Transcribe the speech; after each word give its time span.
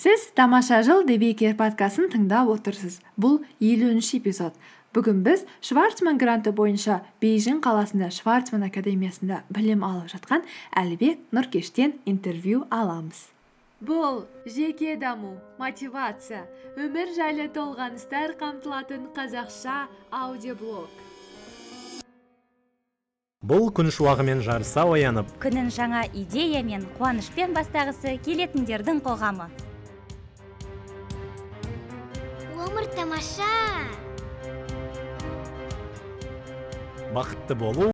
сіз 0.00 0.30
тамаша 0.32 0.80
жыл 0.80 1.02
подкастын 1.58 2.08
тыңдап 2.08 2.48
отырсыз. 2.48 3.00
Бұл 3.20 3.42
елуінші 3.60 4.16
эпизод. 4.16 4.54
Бүгін 4.94 5.20
біз 5.22 5.44
шварцман 5.60 6.16
гранты 6.16 6.52
бойынша 6.56 7.02
бейжің 7.20 7.60
қаласында 7.60 8.08
шварцман 8.10 8.64
академиясында 8.64 9.42
білім 9.50 9.84
алып 9.84 10.08
жатқан 10.08 10.42
әлібек 10.72 11.20
нұркештен 11.36 12.00
интервью 12.06 12.64
аламыз. 12.70 13.28
Бұл 13.84 14.24
жеке 14.46 14.96
даму 14.96 15.36
мотивация 15.58 16.46
өмір 16.80 17.12
жайлы 17.14 17.50
толғаныстар 17.52 18.34
қамтылатын 18.40 19.06
қазақша 19.12 19.84
аудиоблог. 20.10 20.88
Бұл 23.40 23.70
күн 23.72 23.92
шуағымен 23.92 24.40
жарыса 24.44 24.88
оянып 24.88 25.28
күнін 25.40 25.68
жаңа 25.72 26.06
идея 26.12 26.64
мен 26.64 26.88
қуанышпен 26.98 27.52
бастағысы 27.56 28.18
келетіндердің 28.24 29.04
қоғамы. 29.04 29.48
Тамаша 32.96 33.54
бақытты 37.14 37.54
болу 37.54 37.90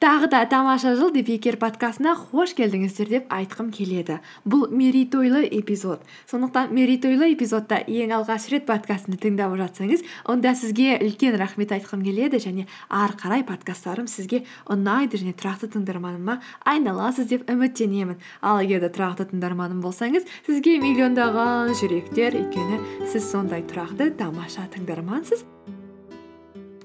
тағы 0.00 0.30
да 0.32 0.40
тамаша 0.48 0.94
жыл 0.96 1.10
бекер 1.12 1.58
подкастына 1.60 2.14
қош 2.16 2.54
келдіңіздер 2.56 3.08
деп 3.10 3.32
айтқым 3.36 3.68
келеді. 3.70 4.16
Бұл 4.48 4.70
мерейтойлы 4.72 5.42
эпизод. 5.60 6.00
Сондықтан 6.30 6.72
мерейтойлы 6.72 7.28
эпизодта 7.34 7.82
ең 7.84 8.14
алғаш 8.16 8.48
рет 8.48 8.64
подкастымды 8.64 9.20
тыңдап 9.20 9.52
жатсаңыз 9.60 10.04
онда 10.24 10.54
сізге 10.56 10.96
үлкен 11.04 11.36
рахмет 11.36 11.74
айтқым 11.76 12.00
келеді 12.06 12.40
және 12.40 12.66
ары 12.88 13.18
қарай 13.20 13.44
подкасттарым 13.44 14.08
сізге 14.08 14.46
ұнайды 14.64 15.20
және 15.20 15.36
тұрақты 15.36 15.68
тыңдарманыма 15.76 16.40
айналасыз 16.64 17.28
деп 17.28 17.44
үміттенемін. 17.52 18.16
Ал 18.40 18.64
егер 18.64 18.80
де 18.80 18.88
тұрақты 18.88 19.28
тыңдарманым 19.34 19.84
болсаңыз 19.84 20.24
сізге 20.48 20.78
миллиондаған 20.80 21.76
жүректер 21.76 22.40
өйткені 22.40 23.06
сіз 23.12 23.28
сондай 23.34 23.68
тұрақты 23.68 24.14
тамаша 24.16 24.64
тыңдармансыз. 24.72 25.44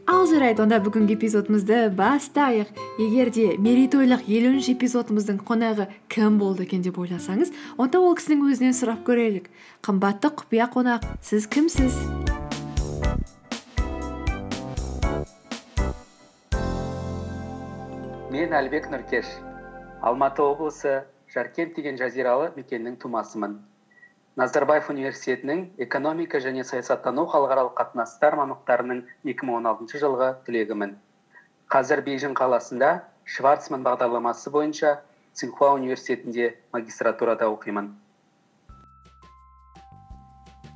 Ал 0.06 0.28
жарайды 0.30 0.62
онда 0.62 0.78
бүгінгі 0.86 1.16
эпизодымызды 1.18 1.78
бастайық. 1.98 2.70
Егер 3.02 3.32
де 3.34 3.46
мерейтойлық 3.58 4.28
елуінші 4.30 4.76
эпизодымыздың 4.76 5.40
қонағы 5.48 5.88
кім 6.14 6.38
болды 6.38 6.68
екен 6.68 6.84
деп 6.86 7.00
ойласаңыз 7.02 7.52
онда 7.82 8.02
ол 8.02 8.14
кісінің 8.20 8.46
өзінен 8.54 8.78
сұрап 8.78 9.02
көрелік. 9.08 9.50
Қымбатты 9.82 10.30
құпия 10.30 10.70
қонақ 10.70 11.06
сіз 11.26 11.50
кімсіз? 11.50 11.98
Мен 18.30 18.54
әлібек 18.54 18.92
нұркеш 18.94 19.30
алматы 20.06 20.46
облысы 20.46 21.00
жаркент 21.34 21.74
деген 21.78 21.98
жазиралы 21.98 22.52
мекеннің 22.58 23.00
тумасымын. 23.02 23.58
Назарбаев 24.36 24.90
университетінің 24.92 25.62
экономика 25.86 26.40
және 26.44 26.64
саясаттану 26.68 27.24
халықаралық 27.32 27.76
қатынастар 27.80 28.36
мамықтарының 28.40 29.04
2016 29.32 30.02
жылғы 30.02 30.32
түлегімін. 30.48 30.96
Қазір 31.72 32.04
бейжің 32.08 32.36
қаласында 32.38 32.90
шварцман 33.36 33.86
бағдарламасы 33.88 34.52
бойынша 34.52 34.98
цинхуа 35.34 35.72
университетінде 35.80 36.52
магистратурада 36.76 37.48
оқимын. 37.54 37.94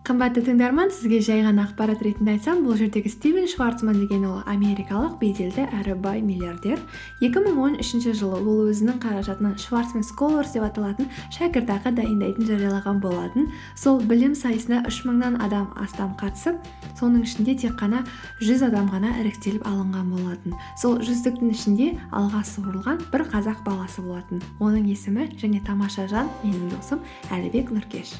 Қымбатты 0.09 0.41
тыңдарман 0.41 0.89
сізге 0.89 1.19
жай 1.21 1.43
ғана 1.45 1.67
ақпарат 1.67 1.99
ретінде 2.01 2.31
айтсам 2.33 2.63
бұл 2.65 2.73
жердегі 2.79 3.11
стивен 3.13 3.45
шварцман 3.45 3.99
деген 4.01 4.23
ол 4.25 4.39
америкалық 4.49 5.19
беделді 5.21 5.67
әрі 5.69 5.93
бай 6.01 6.23
миллиардер. 6.25 6.79
2013 7.21 8.07
жылы 8.17 8.39
ол 8.39 8.71
өзінің 8.71 8.97
қаражатынан 9.03 9.59
шварцман 9.61 10.01
сколарс 10.07 10.55
деп 10.55 10.65
аталатын 10.65 11.11
шәкіртақы 11.35 11.91
дайындайтын 11.99 12.49
жариялаған 12.49 13.03
болатын. 13.03 13.51
Сол 13.77 14.01
білім 14.01 14.33
сайысына 14.33 14.81
үш 14.89 15.03
мыңнан 15.05 15.37
адам 15.45 15.69
астам 15.77 16.17
қатысып 16.17 16.57
соның 16.97 17.27
ішінде 17.29 17.53
тек 17.61 17.77
қана 17.77 18.01
жүз 18.41 18.65
адам 18.71 18.89
ғана 18.89 19.13
іріктеліп 19.21 19.69
алынған 19.69 20.09
болатын. 20.15 20.57
Сол 20.73 20.97
жүздіктің 21.05 21.53
ішінде 21.53 21.91
алға 22.09 22.41
суырылған 22.49 23.05
бір 23.13 23.27
қазақ 23.29 23.61
баласы 23.61 24.01
болатын. 24.01 24.41
Оның 24.57 24.89
есімі 24.89 25.29
және 25.37 25.61
тамаша 25.61 26.09
жан 26.09 26.33
менің 26.41 26.73
досым 26.73 27.05
әлібек 27.29 27.69
нұркеш. 27.77 28.17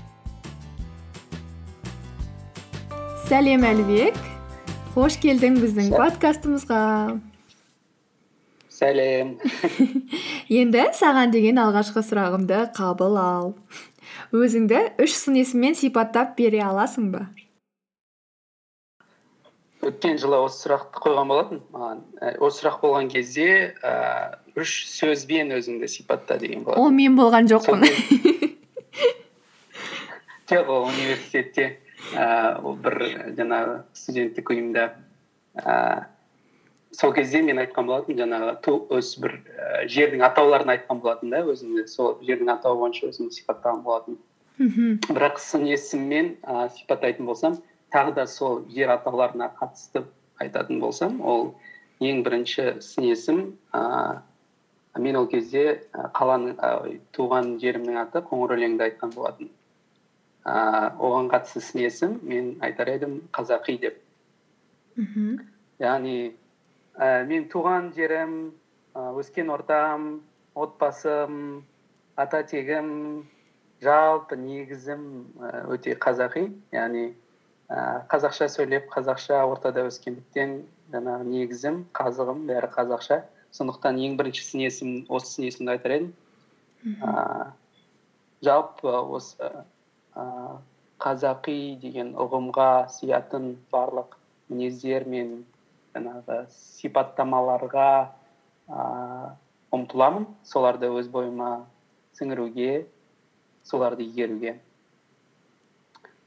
Сәлем 3.30 3.62
әлібек. 3.62 4.16
Қош 4.96 5.20
келдің 5.22 5.60
біздің 5.62 5.92
подкастымызға. 5.94 6.80
Сәлем. 8.74 9.36
Енді 10.60 10.88
саған 10.98 11.30
деген 11.36 11.60
алғашқы 11.62 12.02
сұрағымды 12.08 12.64
қабыл 12.74 13.20
ал. 13.22 13.52
Өзіңді 14.34 14.80
үш 15.04 15.14
сын 15.20 15.38
есіммен 15.38 15.78
сипаттап 15.78 16.34
бере 16.40 16.64
аласың 16.66 17.12
ба? 17.14 17.28
Өткен 19.86 20.18
жылы 20.22 20.40
осы 20.48 20.64
сұрақты 20.64 21.04
қойған 21.04 21.30
болатын 21.30 21.60
маған 21.76 22.02
ә, 22.18 22.32
осы 22.42 22.64
сұрақ 22.64 22.80
болған 22.82 23.12
кезде 23.14 23.46
ііі 23.84 24.64
үш 24.64 24.74
сөзбен 24.90 25.54
өзіңді 25.60 25.92
сипатта 25.92 26.40
деген 26.42 26.66
болатын 26.66 26.82
ол 26.82 26.98
мен 26.98 27.14
болған 27.20 27.52
жоқпын. 27.54 27.86
Жоқ 30.50 30.66
ол 30.80 30.90
университетте. 30.90 31.76
Ііі 32.14 32.30
ол 32.66 32.78
бір 32.84 32.98
жаңағы 33.38 33.76
студенттік 33.98 34.54
ұйымда 34.56 34.88
ііі 35.60 36.08
сол 36.92 37.14
кезде 37.14 37.42
мен 37.46 37.60
айтқан 37.62 37.86
болатын 37.86 38.18
жаңағы 38.18 38.78
осы 38.98 39.22
бір 39.22 39.36
і 39.38 39.88
жердің 39.94 40.24
атауларын 40.26 40.74
айтқан 40.74 41.02
болатын 41.04 41.34
да 41.34 41.44
өзімді. 41.46 41.86
Сол 41.88 42.18
жердің 42.26 42.54
атауы 42.56 42.80
бойынша 42.82 43.12
өзімді 43.12 43.38
сипаттаған 43.38 43.84
болатын 43.86 44.18
мхм. 44.58 44.98
Бірақ 45.10 45.38
сын 45.44 45.68
есіммен 45.70 46.32
і 46.40 46.64
сипаттайтын 46.80 47.30
болсам 47.30 47.60
тағы 47.94 48.16
да 48.18 48.26
сол 48.28 48.64
жер 48.74 48.96
атауларына 48.96 49.52
қатысты 49.60 50.04
айтатын 50.42 50.80
болсам 50.82 51.22
ол 51.22 51.54
ең 52.02 52.24
бірінші 52.26 52.80
сын 52.82 53.12
есім 53.12 53.40
ііі 53.74 55.04
мен 55.06 55.16
ол 55.22 55.30
кезде 55.30 55.84
қаланың 56.18 56.58
туған 57.16 57.56
жерімнің 57.62 58.02
аты 58.02 58.24
қоңыр 58.26 58.58
өлеңді 58.58 58.88
айтқан 58.90 59.14
болатын 59.16 59.52
ііі 60.46 60.96
оған 61.04 61.28
қатысты 61.32 61.90
сын 61.92 62.20
мен 62.24 62.56
айтар 62.64 62.90
едім 62.90 63.20
қазақи 63.36 63.80
деп. 63.80 63.98
Мхм. 64.96 65.40
Яғни 65.80 66.32
і 66.32 67.10
мен 67.28 67.48
туған 67.52 67.92
жерім 67.96 68.52
і 68.96 69.04
өскен 69.20 69.52
ортам 69.52 70.22
отбасым 70.56 71.64
ата 72.16 72.44
тегім 72.44 73.28
жалпы 73.84 74.36
негізім 74.36 75.04
і 75.40 75.52
өте 75.76 75.96
қазақи. 75.96 76.50
Яғни 76.72 77.06
і 77.12 77.16
қазақша 78.12 78.48
сөйлеп 78.50 78.90
қазақша 78.92 79.44
ортада 79.48 79.86
өскендіктен 79.92 80.64
жаңағы 80.92 81.28
негізім 81.28 81.84
қазығым 81.94 82.48
бәрі 82.48 82.72
қазақша. 82.76 83.24
Сондықтан 83.52 83.98
ең 84.00 84.16
бірінші 84.18 84.46
сын 84.46 84.64
есім 84.64 84.90
осы 85.10 85.36
сын 85.36 85.50
есімді 85.50 85.76
айтар 85.76 85.96
едім. 86.00 86.14
Ііі 86.84 87.52
жалпы 88.46 88.92
осы 89.20 89.52
ііі 90.20 90.58
қазақи 91.00 91.58
деген 91.80 92.14
ұғымға 92.20 92.90
сиятын 92.92 93.54
барлық 93.72 94.18
мінездер 94.52 95.06
мен 95.08 95.44
жаңағы 95.96 96.40
сипаттамаларға 96.52 97.92
ііі 98.70 99.30
ұмтыламын. 99.76 100.26
Соларды 100.44 100.90
өз 100.92 101.08
бойыма 101.14 101.52
сіңіруге 102.20 102.88
соларды 103.64 104.04
игеруге. 104.08 104.58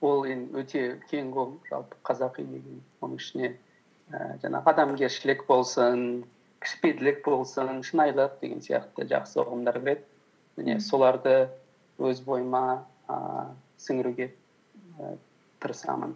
Ол 0.00 0.24
енді 0.26 0.62
өте 0.62 0.84
кең 1.10 1.32
ұғым 1.34 1.58
жалпы 1.68 1.98
қазақи 2.08 2.46
деген 2.46 2.80
оның 3.02 3.20
ішіне 3.20 3.50
ііі 3.52 4.38
жаңағы 4.44 4.72
адамгершілік 4.72 5.44
болсын 5.48 6.24
кішіпейілділік 6.62 7.20
болсын 7.26 7.82
шынайылық 7.86 8.38
деген 8.40 8.62
сияқты 8.64 9.06
жақсы 9.10 9.42
ұғымдар 9.42 9.78
кіреді. 9.82 10.06
Міне 10.56 10.78
соларды 10.80 11.36
өз 11.98 12.22
бойыма 12.24 12.82
ііі 13.08 13.52
сіңіруге 13.82 14.28
і 14.32 15.14
тырысамын. 15.62 16.14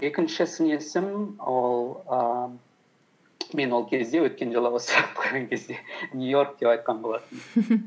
Екінші 0.00 0.46
сын 0.48 0.70
есім 0.72 1.06
ол 1.44 2.00
ііі 2.08 3.56
мен 3.58 3.72
ол 3.76 3.86
кезде 3.90 4.22
өткен 4.24 4.52
жылы 4.54 4.70
осы 4.78 4.92
сұрақты 4.92 5.16
қойған 5.18 5.48
кезде 5.50 5.76
нью 6.14 6.30
йорк 6.30 6.54
деп 6.60 6.70
айтқан 6.72 7.02
болатынмын 7.04 7.82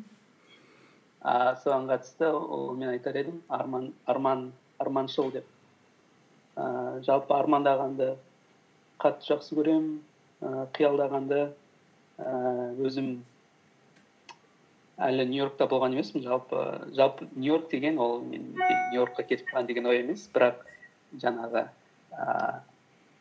ііі 1.23 1.55
соған 1.63 1.87
қатысты 1.89 2.29
ол 2.33 2.73
мен 2.75 2.91
айтар 2.93 3.17
едім 3.23 3.41
арман 3.47 3.93
арман 4.05 4.51
арманшыл 4.83 5.31
деп. 5.31 5.45
Ііі 6.57 7.03
жалпы 7.07 7.33
армандағанды 7.37 8.13
қатты 9.01 9.31
жақсы 9.31 9.57
көремін 9.57 9.93
ііі 10.43 10.65
қиялдағанды 10.77 11.45
ііі 12.19 12.87
өзім 12.89 13.09
әлі 14.97 15.25
нью 15.29 15.43
йоркта 15.43 15.65
болған 15.69 15.95
емеспін. 15.95 16.23
Жалпы 16.25 16.59
жалпы 16.93 17.27
нью 17.35 17.55
йорк 17.55 17.69
деген 17.71 17.97
ол 17.99 18.21
мен 18.21 18.53
нью 18.53 19.01
йоркқа 19.01 19.25
кетіп 19.25 19.49
қалған 19.49 19.67
деген 19.67 19.87
ой 19.89 20.03
емес. 20.03 20.27
Бірақ 20.33 20.61
жаңағы 21.21 21.65
ііі 22.13 22.61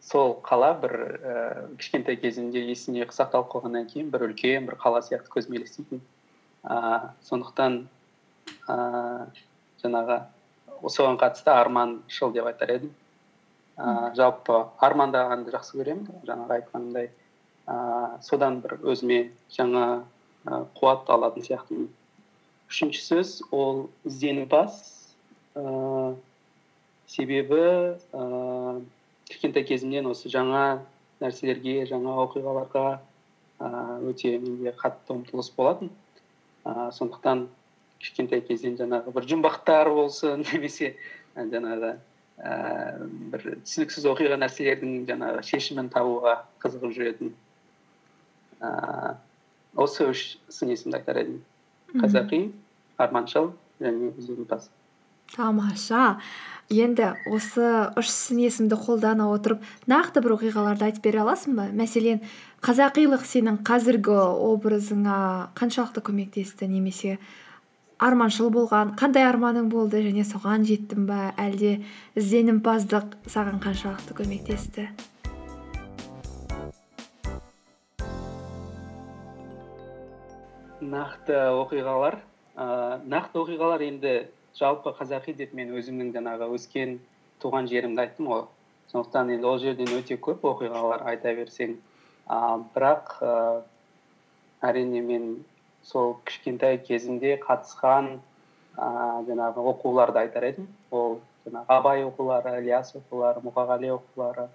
сол 0.02 0.36
қала 0.44 0.72
бір 0.82 0.94
ііі 0.98 1.76
кішкентай 1.78 2.16
кезімде 2.20 2.64
есімде 2.72 3.06
сақталып 3.08 3.48
қалғаннан 3.54 3.88
кейін 3.88 4.10
бір 4.12 4.26
үлкен 4.28 4.66
бір 4.68 4.76
қала 4.82 5.00
сияқты 5.00 5.32
көзіме 5.32 5.60
елестейтін. 5.62 6.02
Ііі 6.64 7.12
сондықтан 7.28 7.78
ііі 8.68 9.44
жаңағы 9.84 10.20
соған 10.82 11.20
қатысты 11.20 11.54
арманшыл 11.54 12.32
деп 12.36 12.50
айтар 12.52 12.76
едім. 12.76 12.94
Ііі 13.78 14.14
жалпы 14.18 14.64
армандағанды 14.82 15.54
жақсы 15.54 15.78
көремін. 15.78 16.08
Жаңағы 16.28 16.58
айтқанымдай 16.60 17.08
ііі 17.08 18.22
содан 18.26 18.60
бір 18.60 18.76
өзіме 18.82 19.30
жаңа 19.54 20.02
і 20.42 20.62
қуат 20.78 21.10
алатын 21.12 21.44
сияқтымын 21.46 21.90
үшінші 22.72 23.02
сөз 23.04 23.30
ол 23.52 23.86
ізденімпаз 24.08 24.76
ііі 25.54 26.16
себебі 27.12 27.62
ііі 28.16 28.84
кішкентай 29.28 29.66
кезімнен 29.68 30.08
осы 30.08 30.32
жаңа 30.32 30.62
нәрселерге 31.20 31.82
жаңа 31.90 32.14
оқиғаларға 32.24 32.86
ііі 33.62 34.12
өте 34.12 34.32
менде 34.42 34.72
қатты 34.78 35.14
ұмтылыс 35.14 35.50
болатын. 35.56 35.90
Ііі 36.64 36.86
сондықтан 36.96 37.44
кішкентай 38.02 38.40
кезден 38.46 38.78
жаңағы 38.80 39.12
бір 39.14 39.28
жұмбақтар 39.34 39.92
болсын 39.94 40.42
немесе 40.48 40.94
жаңағы 41.36 41.92
ііі 42.40 43.10
бір 43.34 43.44
түсініксіз 43.66 44.08
оқиға 44.14 44.40
нәрселердің 44.40 45.04
жаңағы 45.12 45.44
шешімін 45.50 45.92
табуға 45.92 46.38
қызығып 46.64 46.96
жүретін 46.96 47.34
ііі 48.62 49.12
осы 49.76 50.10
үш 50.12 50.26
сын 50.52 50.74
есімді 50.74 51.00
айтар 51.00 51.22
едім 51.24 51.42
қазақи 51.96 52.44
арманшыл 53.00 53.52
және 53.80 54.12
ізденімпаз 54.18 54.70
тамаша. 55.36 56.20
Енді 56.72 57.12
осы 57.28 57.92
үш 57.98 58.08
сын 58.08 58.40
есімді 58.40 58.78
қолдана 58.80 59.26
отырып 59.32 59.64
нақты 59.90 60.22
бір 60.24 60.36
оқиғаларды 60.38 60.86
айтып 60.88 61.04
бере 61.04 61.20
аласың 61.24 61.56
ба? 61.58 61.66
Мәселен 61.68 62.22
қазақилық 62.64 63.24
сенің 63.28 63.60
қазіргі 63.66 64.16
образыңа 64.46 65.52
қаншалықты 65.58 66.04
көмектесті? 66.06 66.68
Немесе 66.70 67.18
арманшыл 68.00 68.48
болған 68.54 68.94
қандай 68.96 69.28
арманың 69.28 69.68
болды? 69.72 70.00
Және 70.00 70.24
соған 70.24 70.64
жеттің 70.68 71.04
ба? 71.10 71.32
Әлде 71.36 71.82
ізденімпаздық 72.16 73.18
саған 73.28 73.60
қаншалықты 73.64 74.16
көмектесті? 74.16 74.88
Нақты 80.92 81.36
оқиғалар 81.62 82.18
ііі 82.56 83.10
нақты 83.12 83.40
оқиғалар 83.40 83.84
енді 83.86 84.12
жалпы 84.58 84.92
қазақи 84.98 85.34
деп 85.38 85.54
мен 85.56 85.72
өзімнің 85.78 86.12
жаңағы 86.16 86.50
өскен 86.56 86.98
туған 87.42 87.68
жерімді 87.70 88.04
айттым 88.04 88.28
ғой. 88.32 88.44
Сондықтан 88.92 89.32
енді 89.32 89.48
ол 89.48 89.58
жерден 89.62 89.94
өте 89.96 90.18
көп 90.20 90.44
оқиғалар 90.52 91.06
айта 91.08 91.32
берсең. 91.38 91.78
А, 92.26 92.60
бірақ 92.74 93.16
ііі 93.22 93.62
әрине 94.68 95.02
мен 95.08 95.28
сол 95.82 96.18
кішкентай 96.28 96.78
кезімде 96.84 97.38
қатысқан 97.46 98.18
ііі 98.76 99.26
жаңағы 99.32 99.66
оқуларды 99.72 100.26
айтар 100.26 100.48
едім. 100.52 100.68
Ол 100.90 101.20
жаңағы 101.46 101.78
абай 101.78 102.04
оқулары 102.04 102.58
ілияс 102.60 102.92
оқулары 103.00 103.42
мұқағали 103.48 103.94
оқулары 103.96 104.50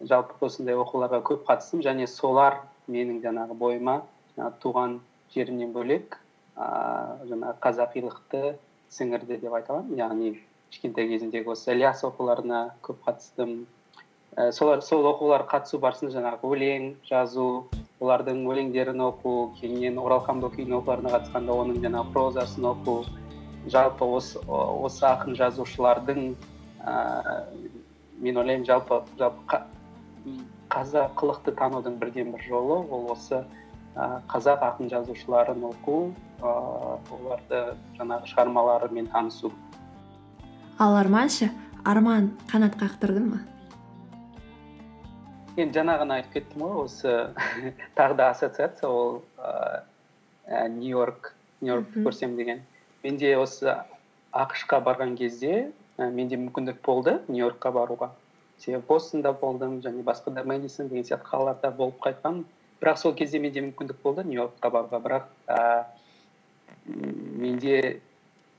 жалпы 0.00 0.46
осындай 0.46 0.78
оқуларға 0.78 1.24
көп 1.26 1.42
қатыстым. 1.50 1.82
Және 1.82 2.06
солар 2.06 2.62
менің 2.86 3.20
жаңағы 3.26 3.58
бойыма 3.58 4.02
жаңағы 4.36 4.62
туған 4.62 5.00
жерімнен 5.34 5.72
бөлек 5.74 6.18
ііі 6.56 7.28
жаңағы 7.30 7.58
қазақилықты 7.64 8.42
сіңірді 8.92 9.38
деп 9.42 9.54
айта 9.56 9.74
аламын 9.76 10.00
яғни 10.00 10.32
кішкентай 10.72 11.08
кезімдегі 11.08 11.52
осы 11.52 11.72
ілияс 11.72 12.02
оқуларына 12.04 12.60
көп 12.84 13.00
қатыстым. 13.06 13.64
І 14.36 14.50
солар 14.56 14.82
сол 14.84 15.04
оқуларға 15.10 15.48
қатысу 15.52 15.80
барысында 15.80 16.14
жаңағы 16.16 16.52
өлең 16.54 16.86
жазу 17.08 17.46
олардың 18.00 18.44
өлеңдерін 18.48 19.02
оқу 19.08 19.32
кейіннен 19.60 19.98
оралхан 20.00 20.40
бөкейдің 20.44 20.78
оқуларына 20.78 21.12
қатысқанда 21.16 21.56
оның 21.64 21.82
жаңағы 21.84 22.14
прозасын 22.16 22.68
оқу 22.72 22.96
жалпы 23.72 24.08
осы 24.18 24.40
осы 24.48 25.04
ақын 25.06 25.36
жазушылардың 25.40 26.22
ііі 26.32 27.72
мен 28.24 28.40
ойлаймын 28.42 28.66
жалпы 28.66 29.02
жалпы 29.20 29.60
қазақылықты 30.72 31.54
танудың 31.58 31.98
бірден 32.00 32.32
бір 32.32 32.46
жолы 32.48 32.80
ол 32.88 33.10
осы 33.12 33.44
і 33.92 34.08
қазақ 34.32 34.64
ақын 34.70 34.90
жазушыларын 34.92 35.64
оқу 35.68 35.96
ііі 36.40 37.16
оларды 37.16 37.62
жаңағы 37.98 38.30
шығармаларымен 38.32 39.08
танысу. 39.12 39.52
Ал 40.78 40.96
арман 40.96 41.28
ше 41.28 41.50
арман 41.84 42.32
қанат 42.50 42.78
қақтырды 42.80 43.20
ма 43.26 43.42
енді 45.56 45.76
жаңа 45.76 45.98
ғана 46.00 46.16
айтып 46.20 46.32
кеттім 46.38 46.62
ғой 46.64 46.84
осы 46.86 47.12
тағы 47.98 48.16
да 48.16 48.30
ассоциация 48.32 48.88
ол 48.88 49.20
ііі 50.48 50.68
нью 50.78 50.88
йорк 50.96 51.34
нью 51.60 51.74
йоркті 51.74 51.98
Мхм. 51.98 52.08
көрсем 52.08 52.36
деген. 52.36 52.62
Менде 53.04 53.36
осы 53.36 53.76
ақш 54.32 54.64
қа 54.68 54.80
барған 54.82 55.16
кезде 55.16 55.72
і 55.98 56.08
менде 56.08 56.36
мүмкіндік 56.40 56.80
болды 56.84 57.18
нью 57.28 57.44
йоркқа 57.44 57.72
баруға. 57.76 58.10
Себебі 58.58 58.84
бостонда 58.88 59.32
болдым 59.32 59.80
және 59.82 60.02
басқа 60.02 60.32
да 60.32 60.44
мэдисон 60.44 60.88
деген 60.88 61.04
сияқты 61.04 61.28
қалаларда 61.28 61.70
болып 61.76 62.00
қайтқанмын. 62.00 62.44
Бірақ 62.82 62.98
сол 62.98 63.14
кезде 63.14 63.38
менде 63.38 63.62
мүмкіндік 63.62 64.02
болды 64.02 64.24
нью 64.26 64.40
йоркқа 64.40 64.70
баруға 64.74 64.98
бірақ 65.04 65.28
ііі 65.46 67.10
менде 67.42 67.76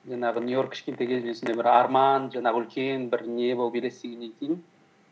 жаңағы 0.07 0.43
нью 0.45 0.55
йорк 0.57 0.71
кішкентай 0.75 1.07
кезімнен 1.09 1.35
сондай 1.35 1.57
бір 1.59 1.67
арман 1.73 2.29
жаңағы 2.31 2.63
үлкен 2.63 3.09
бір 3.11 3.25
не 3.27 3.49
болып 3.59 3.75
елестегеннен 3.81 4.31
кейін 4.39 4.61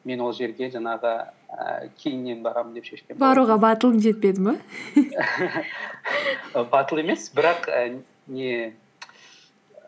мен 0.08 0.24
ол 0.24 0.31
жерге 0.34 0.72
жаңағы 0.72 1.12
ііі 1.52 1.92
кейіннен 2.04 2.40
барамын 2.46 2.74
деп 2.78 2.88
шешкен 2.88 3.19
баруға 3.19 3.60
батылың 3.62 4.00
жетпеді 4.08 4.48
ма? 4.48 4.56
Батыл 6.74 7.04
емес 7.04 7.28
бірақ 7.36 7.68
і 7.68 8.00
не 8.31 8.54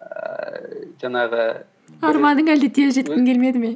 ііі 0.04 0.92
жаңағы 1.02 1.44
арманың 2.04 2.54
әлде 2.58 2.70
тез 2.75 2.98
жеткің 3.00 3.25
келмеді 3.28 3.60
ме? 3.64 3.72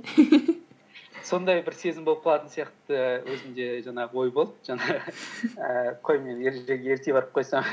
Сондай 1.27 1.62
бір 1.65 1.75
сезім 1.75 2.06
болып 2.07 2.24
қалатын 2.24 2.51
сияқты 2.51 3.00
өзімде 3.27 3.68
жаңағы 3.85 4.21
ой 4.21 4.31
болды. 4.31 4.56
Жаңағы 4.68 4.97
ііі 5.51 5.94
қой 6.07 6.19
мен 6.24 6.41
ер 6.45 6.56
жерге 6.56 6.94
ерте 6.95 7.13
барып 7.15 7.33
қойсам 7.35 7.65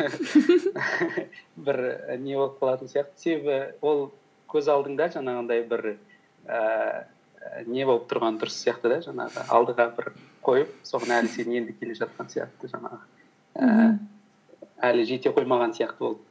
бір 1.67 1.81
і 2.15 2.19
не 2.25 2.37
болып 2.39 2.59
қалатын 2.62 2.91
сияқты. 2.91 3.15
Себебі 3.21 3.59
ол 3.81 4.09
көз 4.51 4.71
алдыңда 4.75 5.11
жаңағындай 5.15 5.67
бір 5.71 5.87
ііі 5.95 7.69
не 7.71 7.85
болып 7.87 8.09
тұрған 8.11 8.41
дұрыс 8.41 8.56
сияқты 8.65 8.91
да 8.91 9.01
жаңағы 9.05 9.47
алдыға 9.53 9.89
бір 9.99 10.11
қойып 10.45 10.73
соған 10.89 11.19
әлі 11.21 11.31
сен 11.31 11.53
енді 11.53 11.77
келе 11.79 11.95
жатқан 11.99 12.31
сияқты 12.33 12.73
жаңағы 12.73 13.00
ііі 13.61 13.93
әлі 14.88 15.07
жете 15.09 15.31
қоймаған 15.37 15.76
сияқты 15.76 16.00
болып 16.00 16.25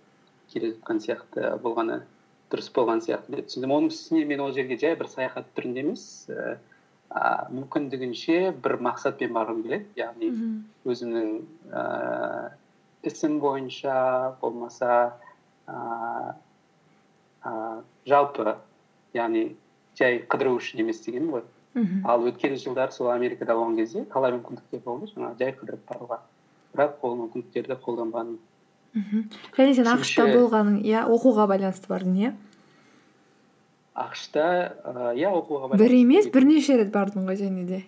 келе 0.51 0.73
жатқан 0.73 0.99
сияқты 1.05 1.55
болғаны 1.63 2.01
дұрыс 2.51 2.69
болған 2.75 2.99
сияқты 3.05 3.37
деп 3.37 3.47
түсіндім. 3.47 3.71
Оның 3.77 3.93
үстіне 3.93 4.27
мен 4.29 4.43
ол 4.43 4.51
жерге 4.53 4.77
жай 4.81 4.97
бір 4.99 5.09
саяхат 5.09 5.47
түрінде 5.55 5.85
емес 5.85 6.03
ііі 6.27 6.57
а, 7.13 7.45
мүмкіндігінше 7.53 8.53
бір 8.63 8.77
мақсатпен 8.81 9.33
барғым 9.35 9.61
келеді. 9.63 9.85
Яғни 9.95 10.31
өзімнің 10.89 11.29
ііі 11.69 13.09
ісім 13.09 13.39
бойынша 13.43 13.95
болмаса 14.41 15.13
ііі 15.67 16.33
жалпы 18.09 18.55
яғни 19.13 19.43
жай 19.99 20.21
қыдыру 20.29 20.55
үшін 20.57 20.79
емес 20.83 21.01
дегенім 21.05 21.29
ғой. 21.37 21.43
Мхм. 21.73 22.03
Ал 22.05 22.25
өткен 22.29 22.53
жылдары 22.61 22.91
сол 22.93 23.09
америкада 23.13 23.55
болған 23.57 23.75
кезде 23.77 24.03
талай 24.13 24.31
мүмкіндіктер 24.35 24.81
болды 24.85 25.05
жаңағы 25.13 25.37
жай 25.39 25.51
қыдырып 25.57 25.83
баруға. 25.89 26.17
Бірақ 26.73 26.91
ол 27.01 27.15
мүмкіндіктерді 27.21 27.77
қолданбадым. 27.85 28.37
Мхм. 28.93 29.23
Және 29.57 29.73
сен 29.73 29.85
ақш 29.89 30.15
та 30.15 30.25
Үшінші- 30.25 30.37
болғаның 30.37 30.75
иә 30.85 30.99
оқуға 31.09 31.47
байланысты 31.49 31.87
бардың 31.89 32.13
иә? 32.21 32.31
Ақш 33.93 34.27
та 34.33 34.45
ііі 35.13 35.23
иә 35.23 35.29
оқуға 35.29 35.77
бір 35.77 35.93
емес 35.93 36.27
бірнеше 36.33 36.77
рет 36.79 36.89
бардың 36.93 37.27
ғой 37.29 37.37
және 37.37 37.65
де. 37.69 37.83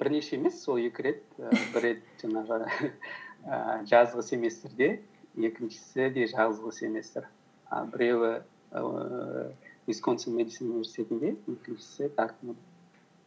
Бірнеше 0.00 0.36
емес 0.36 0.60
сол 0.60 0.76
екі 0.82 1.02
рет 1.06 1.22
і 1.40 1.62
бір 1.72 1.86
рет 1.88 2.02
жаңағы 2.20 2.60
ііі 2.68 3.88
жазғы 3.88 4.22
семестрде 4.28 4.90
екіншісі 5.36 6.10
де 6.12 6.28
жазғы 6.28 6.72
семестр. 6.72 7.28
А 7.70 7.84
біреуі 7.88 8.42
ііі 8.74 9.48
висконсин 9.86 10.36
медицин 10.36 10.70
университетінде 10.70 11.34
екіншісі 11.48 12.10
дартмут 12.16 12.56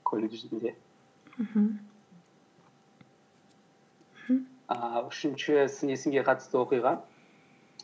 колледжінде. 0.04 0.74
Мхм. 1.38 1.68
А 4.68 5.08
үшінші 5.08 5.66
сын 5.72 5.94
есімге 5.96 6.22
қатысты 6.28 6.60
оқиға. 6.60 6.98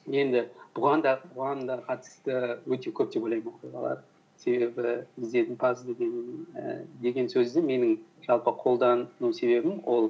Енді 0.08 0.48
бұған 0.76 1.04
да 1.06 1.18
бұған 1.36 1.66
да 1.68 1.80
қатысты 1.88 2.60
өте 2.66 2.92
көп 2.92 3.14
деп 3.14 3.24
ойлаймын 3.24 3.54
оқиғалар. 3.54 4.04
себебі 4.44 5.06
ізденімпаз 5.18 5.84
деген 5.86 6.48
і 6.58 6.72
деген 7.02 7.28
сөзді 7.32 7.62
менің 7.64 8.00
жалпы 8.26 8.52
қолдану 8.64 9.30
себебім 9.32 9.80
ол 9.86 10.10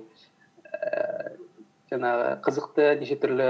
ііі 0.72 1.44
жаңағы 1.92 2.30
қызықты 2.46 2.86
неше 3.02 3.18
түрлі 3.22 3.50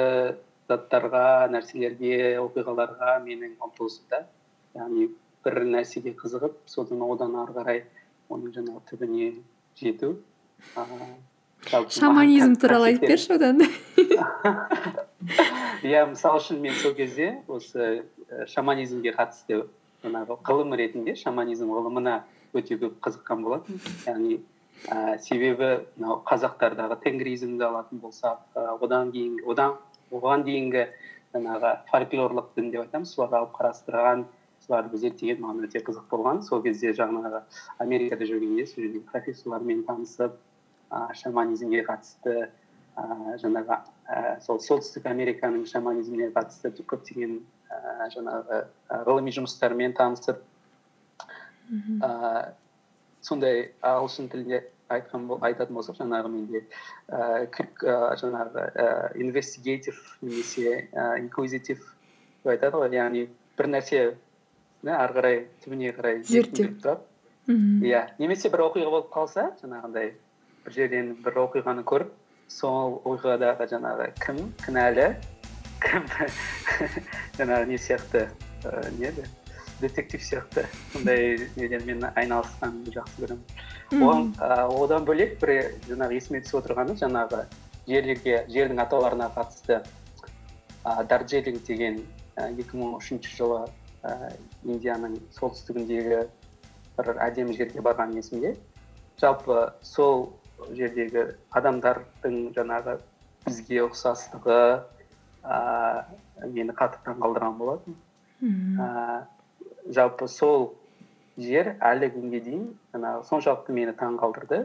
заттарға 0.68 1.48
нәрселерге 1.54 2.40
оқиғаларға 2.42 3.20
менің 3.28 3.56
ұмтылысымда 3.64 4.24
яғни 4.82 5.08
бір 5.46 5.60
нәрсеге 5.76 6.16
қызығып 6.20 6.58
содан 6.74 7.06
одан 7.08 7.38
ары 7.44 7.56
қарай 7.60 7.84
оның 8.30 8.56
жаңағы 8.58 8.84
түбіне 8.90 9.30
жету. 9.80 10.16
Жалпы 10.76 11.14
шаманизм 11.70 12.56
туралы 12.60 12.94
айтып 12.94 13.10
берші 13.14 13.36
одан 13.38 13.62
да 13.62 13.68
иә 15.84 16.06
мысалы 16.12 16.42
үшін 16.42 16.60
мен 16.64 16.76
сол 16.82 16.94
кезде 16.98 17.44
осы 17.48 18.04
э, 18.30 18.46
шаманизмге 18.48 19.14
қатысты 19.16 19.64
жаңағы 20.04 20.40
ғылым 20.50 20.76
ретінде 20.80 21.16
шаманизм 21.16 21.72
ғылымына 21.72 22.22
өте 22.54 22.78
көп 22.82 23.00
қызыққан 23.08 23.44
болатын 23.46 23.80
яғни 24.08 24.40
ііі 24.84 25.18
себебі 25.24 25.72
мынау 25.96 26.22
қазақтардағы 26.28 27.00
тенгризмді 27.04 27.68
алатын 27.70 28.02
болсақ 28.04 28.44
і 28.56 28.86
одан 28.86 29.12
кейінгі 29.16 29.46
одан 29.54 29.78
оған 30.12 30.44
дейінгі 30.48 30.88
жаңағы 31.34 31.76
фольклорлық 31.90 32.54
дін 32.58 32.72
деп 32.74 32.86
айтамыз 32.86 33.14
соларды 33.16 33.40
алып 33.40 33.54
қарастырған 33.58 34.26
соларды 34.66 35.00
зерттеген 35.02 35.42
маған 35.44 35.68
өте 35.68 35.82
қызық 35.84 36.06
болған. 36.12 36.42
Сол 36.46 36.62
кезде 36.64 36.94
жаңағы 36.96 37.42
америкада 37.84 38.28
жүргенде 38.30 38.66
сол 38.70 38.84
жердегі 38.84 39.06
профессорлармен 39.12 39.84
танысып 39.88 40.38
ііі 40.94 41.20
шаманизмге 41.22 41.84
қатысты 41.88 42.36
ііі 42.98 43.38
жаңағы 43.44 43.80
ііі 43.80 44.34
сол 44.46 44.60
солтүстік 44.62 45.08
американың 45.10 45.66
шаманизміне 45.72 46.30
қатысты 46.36 46.74
көптеген 46.90 47.40
ііі 47.40 48.10
жаңағы 48.18 48.60
ғылыми 49.08 49.34
жұмыстармен 49.40 49.96
танысып 49.98 50.44
ііі 51.72 52.04
сондай 53.24 53.72
ағылшын 53.82 54.30
тілінде 54.34 54.64
айтатын 54.94 55.76
болсақ 55.78 55.98
жаңағы 56.02 56.32
менде 56.34 56.64
ііі 56.64 57.98
жаңағы 58.22 58.68
ііі 58.76 59.26
инвестигейтив 59.26 60.04
немесе 60.22 60.76
і 60.92 61.08
инквизитив 61.24 61.82
деп 62.44 62.52
айтады 62.52 62.78
ғой. 62.78 62.92
Яғни 62.94 63.28
бір 63.58 63.70
нәрсені 63.72 64.92
ары 64.92 65.16
қарай 65.18 65.40
түбіне 65.64 65.94
қарай 65.96 66.22
зерттеп 66.28 66.78
тұрады. 66.84 67.08
Мхм 67.48 67.84
иә 67.88 68.04
немесе 68.20 68.52
бір 68.52 68.68
оқиға 68.68 68.92
болып 68.92 69.10
қалса 69.14 69.50
жаңағындай 69.62 70.14
бір 70.64 70.74
жерден 70.74 71.14
бір 71.24 71.40
оқиғаны 71.44 71.84
көріп 71.88 72.12
сол 72.52 73.00
оқиғадағы 73.04 73.68
жаңағы 73.72 74.10
кім 74.24 74.42
кінәлі 74.64 75.08
кім 75.84 76.06
жаңағы 77.40 77.66
не 77.68 77.80
сияқты 77.82 78.28
і 78.64 78.94
не 79.00 79.10
еді 79.10 79.26
детектив 79.82 80.22
сияқты 80.24 80.66
сондай 80.94 81.50
недермен 81.58 82.06
айналысқанды 82.14 82.94
жақсы 82.96 83.26
көремін 83.26 84.06
оған 84.08 84.30
одан 84.86 85.08
бөлек 85.08 85.36
бір 85.42 85.54
жаңағы 85.90 86.20
есіме 86.20 86.44
түсіп 86.46 86.62
отырғаны 86.62 86.96
жаңағы 87.02 87.44
жерлерге 87.88 88.44
жердің 88.54 88.84
атауларына 88.86 89.32
қатысты 89.36 89.82
і 89.84 91.08
дарджилинг 91.10 91.66
деген 91.68 92.00
екі 92.38 92.80
мың 92.80 92.96
үшінші 93.02 93.36
жылы 93.36 93.66
і 94.04 94.72
индияның 94.76 95.20
солтүстігіндегі 95.36 96.24
бір 96.98 97.12
әдемі 97.28 97.58
жерге 97.58 97.84
барған 97.84 98.16
есімде 98.20 98.56
жалпы 99.20 99.74
сол 99.82 100.32
жердегі 100.72 101.26
адамдардың 101.52 102.38
жаңағы 102.56 102.98
бізге 103.46 103.84
ұқсастығы 103.88 104.60
ііі 105.44 106.52
мені 106.54 106.76
қатты 106.78 107.02
таңғалдырған 107.08 107.58
болатын. 107.60 107.98
Мхм. 108.42 108.80
Ііі 108.80 109.94
жалпы 109.98 110.28
сол 110.32 110.70
жер 111.38 111.74
әлі 111.84 112.12
күнге 112.14 112.40
дейін 112.46 112.66
жаңағы 112.94 113.28
соншалықты 113.30 113.76
мені 113.76 113.96
таңғалдырды 114.00 114.64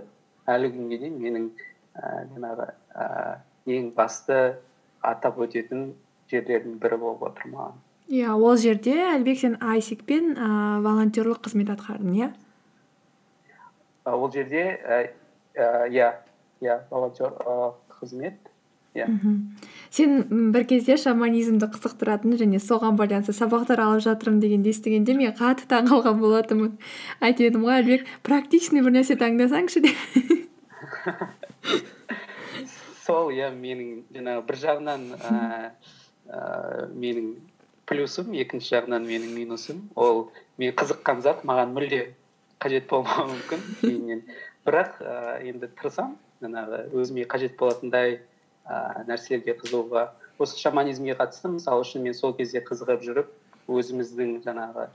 әлі 0.48 0.72
күнге 0.74 1.00
дейін 1.02 1.18
менің 1.22 1.48
ііі 1.52 2.24
жаңағы 2.34 2.70
ііі 3.66 3.78
ең 3.78 3.92
басты 3.96 4.40
атап 5.04 5.38
өтетін 5.42 5.92
жерлердің 6.30 6.78
бірі 6.82 6.98
болып 7.02 7.22
отыр 7.30 7.50
маған. 7.52 7.78
Иә 8.08 8.34
ол 8.34 8.56
жерде 8.56 8.94
әлбек 9.04 9.40
сен 9.40 9.58
айсекпен 9.60 10.34
ііі 10.34 10.82
волонтерлық 10.86 11.42
қызмет 11.44 11.72
атқардың 11.74 12.14
иә? 12.22 12.30
Ол 14.08 14.30
жерде 14.32 14.62
иә 15.58 16.12
иә 16.62 16.78
волонтер 16.90 17.34
і, 17.34 17.72
қызмет 17.98 18.38
иә 18.94 19.06
мхм 19.08 19.34
сен 19.90 20.50
бір 20.52 20.64
кезде 20.68 20.96
шаманизмді 21.00 21.68
қызықтыратын 21.74 22.36
және 22.40 22.60
соған 22.62 22.96
байланысты 22.98 23.34
сабақтар 23.36 23.80
алып 23.84 24.02
жатырмын 24.04 24.40
дегенді 24.42 24.72
естігенде 24.74 25.14
мен 25.16 25.32
қатты 25.36 25.68
таңқалған 25.70 26.20
болатынмын. 26.20 26.72
Айтып 27.20 27.48
едім 27.48 27.64
ғой 27.66 27.80
әлбек 27.82 28.06
практичный 28.26 28.84
бір 28.84 28.98
нәрсе 28.98 29.16
таңдасаңшы 29.20 29.84
деп. 29.86 29.96
Сол 33.06 33.32
иә 33.32 33.50
менің 33.54 34.04
жаңағы 34.16 34.44
бір 34.48 34.60
жағынан 34.64 35.06
ііі 35.16 35.70
ііі 36.28 36.88
менің 37.04 37.30
плюсым 37.88 38.34
екінші 38.36 38.74
жағынан 38.76 39.06
менің 39.08 39.32
минусым. 39.36 39.86
Ол 39.96 40.28
мен 40.60 40.74
қызыққан 40.76 41.24
зат 41.24 41.44
маған 41.48 41.72
мүлде 41.76 42.02
қажет 42.60 42.88
болмауы 42.90 43.32
мүмкін. 43.32 43.64
Кейіннен 43.80 44.22
бірақ 44.68 45.00
ііі 45.00 45.52
енді 45.54 45.72
тырысамын. 45.80 46.16
Жаңағы 46.44 46.84
өзіме 46.94 47.24
қажет 47.32 47.56
болатындай 47.58 48.18
ііі 48.68 49.04
нәрселерге 49.08 49.56
қызығуға. 49.62 50.04
Осы 50.38 50.60
шаманизмге 50.60 51.16
қатысты 51.18 51.50
мысалы 51.56 51.82
үшін 51.82 52.04
мен 52.04 52.14
сол 52.14 52.36
кезде 52.36 52.60
қызығып 52.62 53.04
жүріп 53.06 53.32
өзіміздің 53.68 54.34
жаңағы 54.44 54.88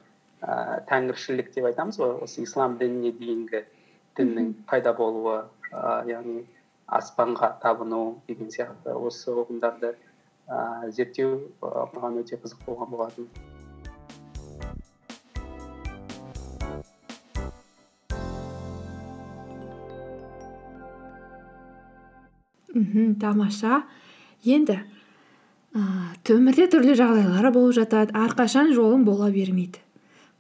ііі 0.44 0.80
тәңіршілік 0.90 1.52
деп 1.56 1.68
айтамыз 1.72 2.00
ғой 2.00 2.14
осы 2.26 2.44
ислам 2.46 2.78
дініне 2.80 3.14
дейінгі 3.20 3.64
діннің 4.20 4.54
пайда 4.70 4.94
болуы 4.98 5.42
ііі 5.72 6.14
яғни 6.14 6.46
аспанға 6.88 7.54
табыну 7.64 8.20
деген 8.28 8.52
сияқты 8.54 8.94
осы 8.94 9.34
ұғымдарды 9.34 9.96
ііі 9.98 10.92
зерттеу 11.00 11.36
маған 11.64 12.22
өте 12.24 12.40
қызық 12.44 12.66
болған 12.68 12.92
болатын. 12.94 13.30
Мхм 22.74 23.16
тамаша. 23.22 23.84
Енді 24.44 24.80
ііі 25.74 26.36
өмірде 26.36 26.68
түрлі 26.70 26.94
жағдайлар 26.98 27.50
болып 27.54 27.78
жатады. 27.78 28.14
Әрқашан 28.14 28.74
жолың 28.78 29.06
бола 29.08 29.30
бермейді. 29.34 29.82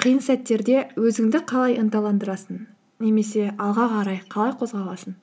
Қиын 0.01 0.19
сәттерде 0.21 0.89
өзіңді 0.99 1.43
қалай 1.49 1.79
ынталандырасың? 1.81 2.65
Немесе 3.03 3.53
алға 3.57 3.87
қарай 3.95 4.19
қалай 4.29 4.53
қозғаласың? 4.59 5.15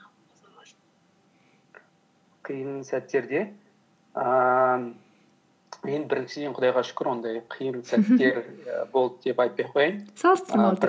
Қиын 2.48 2.82
сәттерде? 2.88 3.46
Ііі 4.16 4.90
мен 5.86 6.04
біріншіден 6.10 6.52
құдайға 6.56 6.82
шүкір 6.84 7.12
ондай 7.14 7.40
қиын 7.52 7.80
сәттер 7.90 8.42
болды 8.92 9.30
деп 9.30 9.40
айтпай 9.44 9.68
ақ 9.68 9.74
қояйын. 9.76 10.02
Салыстырмалы 10.18 10.80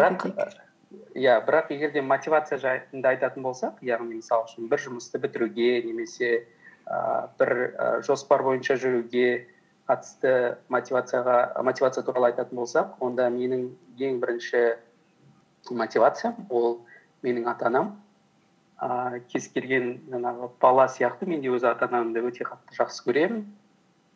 Иә 1.16 1.40
бірақ 1.46 1.72
егер 1.76 1.92
де 1.92 2.02
мотивация 2.02 2.58
жайында 2.62 3.12
айтатын 3.12 3.44
болсақ 3.44 3.82
яғни 3.84 4.22
мысалы 4.22 4.48
үшін 4.48 4.70
бір 4.72 4.80
жұмысты 4.86 5.20
бітіруге 5.20 5.82
немесе 5.84 6.30
ііі 6.30 6.46
бір 7.40 7.52
і 7.56 7.90
жоспар 8.08 8.44
бойынша 8.46 8.78
жүруге 8.80 9.26
қатысты 9.90 10.56
мотивацияға 10.72 11.64
мотивация 11.68 12.04
туралы 12.08 12.32
айтатын 12.32 12.62
болсақ 12.62 12.96
онда 13.04 13.28
менің 13.34 13.68
ең 14.00 14.22
бірінші 14.24 14.64
мотивациям 15.70 16.48
ол 16.50 16.80
менің 17.28 17.52
ата 17.52 17.68
анам 17.68 17.92
ііі 18.82 19.22
кез 19.34 19.52
келген 19.54 19.92
жаңағы 20.16 20.50
бала 20.62 20.88
сияқты 20.90 21.28
мен 21.28 21.44
де 21.44 21.52
өз 21.52 21.68
ата 21.68 21.92
анамды 21.92 22.24
өте 22.26 22.48
қатты 22.48 22.80
жақсы 22.80 23.04
көремін. 23.06 23.44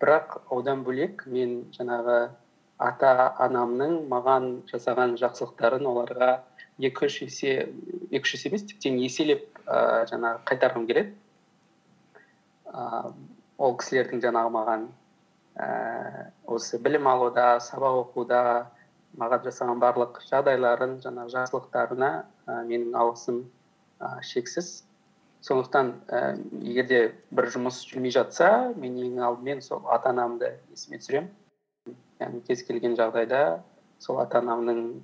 Бірақ 0.02 0.40
одан 0.52 0.82
бөлек 0.88 1.28
мен 1.28 1.66
жаңағы 1.75 2.18
ата 2.82 3.12
анамның 3.46 4.08
маған 4.10 4.48
жасаған 4.72 5.16
жақсылықтарын 5.22 5.86
оларға 5.92 6.32
екі 6.79 7.08
үш 7.08 7.22
есе 7.24 7.53
екі 8.12 8.25
үш 8.25 8.36
есе 8.36 8.50
емес 8.50 8.65
тіптен 8.67 9.00
еселеп 9.03 9.46
ііі 9.65 10.10
жаңағы 10.12 10.44
қайтарғым 10.50 10.88
келеді. 10.89 11.13
Ііі 12.72 13.13
ол 13.58 13.75
кісілердің 13.79 14.24
жаңағы 14.25 14.51
маған 14.55 14.88
ііі 15.55 16.25
осы 16.51 16.79
білім 16.84 17.08
алуда 17.08 17.60
сабақ 17.63 18.01
оқуда 18.03 18.41
маған 19.15 19.46
жасаған 19.46 19.79
барлық 19.79 20.20
жағдайларын 20.27 20.98
жаңағы 21.05 21.32
жақсылықтарына 21.38 22.12
і 22.25 22.58
менің 22.67 23.00
алғысым 23.00 23.39
і 23.46 24.12
шексіз. 24.27 24.84
Сондықтан 25.46 25.94
і 26.12 26.72
егер 26.74 26.88
де 26.89 27.01
бір 27.32 27.48
жұмыс 27.53 27.79
жүрмей 27.88 28.12
жатса 28.12 28.74
мен 28.75 28.98
ең 29.00 29.22
алдымен 29.24 29.62
сол 29.63 29.86
ата 29.94 30.12
анамды 30.12 30.51
есіме 30.74 31.00
түсіремін. 31.00 31.32
Яғни 32.20 32.41
кез 32.48 32.63
келген 32.67 32.98
жағдайда 33.00 33.62
сол 34.01 34.20
ата 34.20 34.41
анамның 34.41 34.98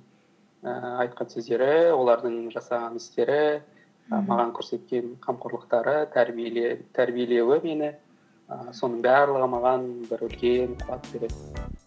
ііі 0.62 0.90
айтқан 1.02 1.26
сөздері 1.26 1.90
олардың 1.90 2.34
жасаған 2.54 2.94
істері 3.00 3.38
і 3.58 4.18
маған 4.28 4.52
көрсеткен 4.54 5.16
қамқорлықтары 5.24 5.94
тәрбиеле 6.14 6.76
тәрбиелеуі 6.94 7.58
мені 7.64 7.88
і 7.90 8.74
соның 8.78 9.00
барлығы 9.02 9.48
маған 9.56 9.88
бір 10.06 10.22
үлкен 10.28 10.76
қуат 10.84 11.08
береді. 11.10 11.80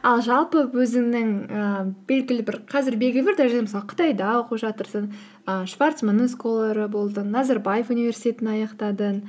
Ал 0.00 0.24
жалпы 0.26 0.64
өзіңнің 0.74 1.30
ііі 1.52 1.94
белгілі 2.08 2.46
бір 2.48 2.58
қазір 2.66 2.96
белгілі 2.98 3.28
бір 3.28 3.38
дәрежеде 3.38 3.66
мысалы 3.68 3.86
қытайда 3.92 4.32
оқып 4.40 4.62
жатырсың 4.64 5.06
і 5.12 5.56
шварцман 5.70 6.24
сколары 6.32 6.88
болдың 6.90 7.30
назарбаев 7.30 7.92
университетін 7.94 8.50
аяқтадың 8.56 9.20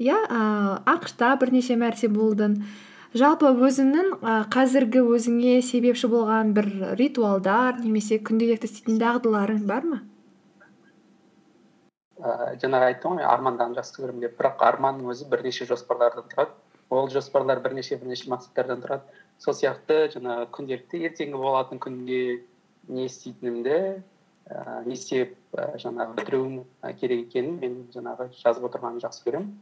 иә 0.00 0.16
ііі 0.16 0.76
ақш 0.88 1.12
та 1.20 1.34
бірнеше 1.36 1.76
мәрте 1.76 2.08
болдың. 2.08 2.60
Жалпы 3.12 3.50
өзіңнің 3.50 4.12
ә, 4.22 4.34
қазіргі 4.54 5.02
өзіңе 5.02 5.60
себепші 5.66 6.08
болған 6.08 6.54
бір 6.56 6.68
ритуалдар 6.96 7.80
немесе 7.82 8.20
күнделікті 8.22 8.70
істейтін 8.70 9.00
дағдыларың 9.02 9.64
бар 9.68 9.88
ма? 9.90 9.98
Ііі 12.20 12.60
жаңағы 12.62 12.86
айттым 12.90 13.18
ғой 13.18 13.26
армандағанды 13.28 13.80
жақсы 13.80 13.96
көремін 13.98 14.24
деп. 14.24 14.36
Бірақ 14.38 14.62
арманның 14.68 15.10
өзі 15.12 15.26
бірнеше 15.32 15.66
жоспарлардан 15.68 16.28
тұрады. 16.30 16.54
Ол 16.90 17.10
жоспарлар 17.10 17.60
бірнеше 17.64 17.98
бірнеше 18.00 18.30
мақсаттардан 18.30 18.84
тұрады. 18.84 19.18
Сол 19.38 19.56
сияқты 19.56 20.06
жаңағы 20.14 20.46
күнделікті 20.54 21.02
ертеңгі 21.08 21.40
болатын 21.40 21.80
күнде 21.82 22.22
не 22.88 23.06
істейтінімді 23.08 23.76
ііі 24.50 24.86
не 24.86 24.94
істеп 24.94 25.36
і 25.54 25.66
жаңағы 25.82 26.16
бітіруім 26.18 26.56
і 26.60 26.94
керек 27.00 27.26
екенін 27.28 27.58
мен 27.62 27.76
жаңағы 27.94 28.30
жазып 28.38 28.66
отырғанды 28.68 29.04
жақсы 29.06 29.22
көремін. 29.26 29.52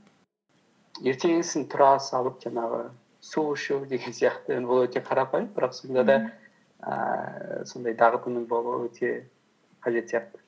Ертеңгісін 1.07 1.69
тұра 1.71 1.99
салып 2.03 2.41
жаңағы 2.43 2.91
су 3.21 3.53
ішу 3.55 3.85
деген 3.91 4.13
сияқты 4.15 4.57
енді 4.57 4.69
бұл 4.71 4.87
өте 4.87 5.03
қарапайым 5.05 5.49
бірақ 5.55 5.73
сонда 5.77 6.05
да 6.09 6.17
ііі 6.25 7.65
сондай 7.71 7.95
дағдының 7.99 8.47
болуы 8.51 8.87
өте 8.89 9.29
қажет 9.85 10.07
сияқты. 10.13 10.39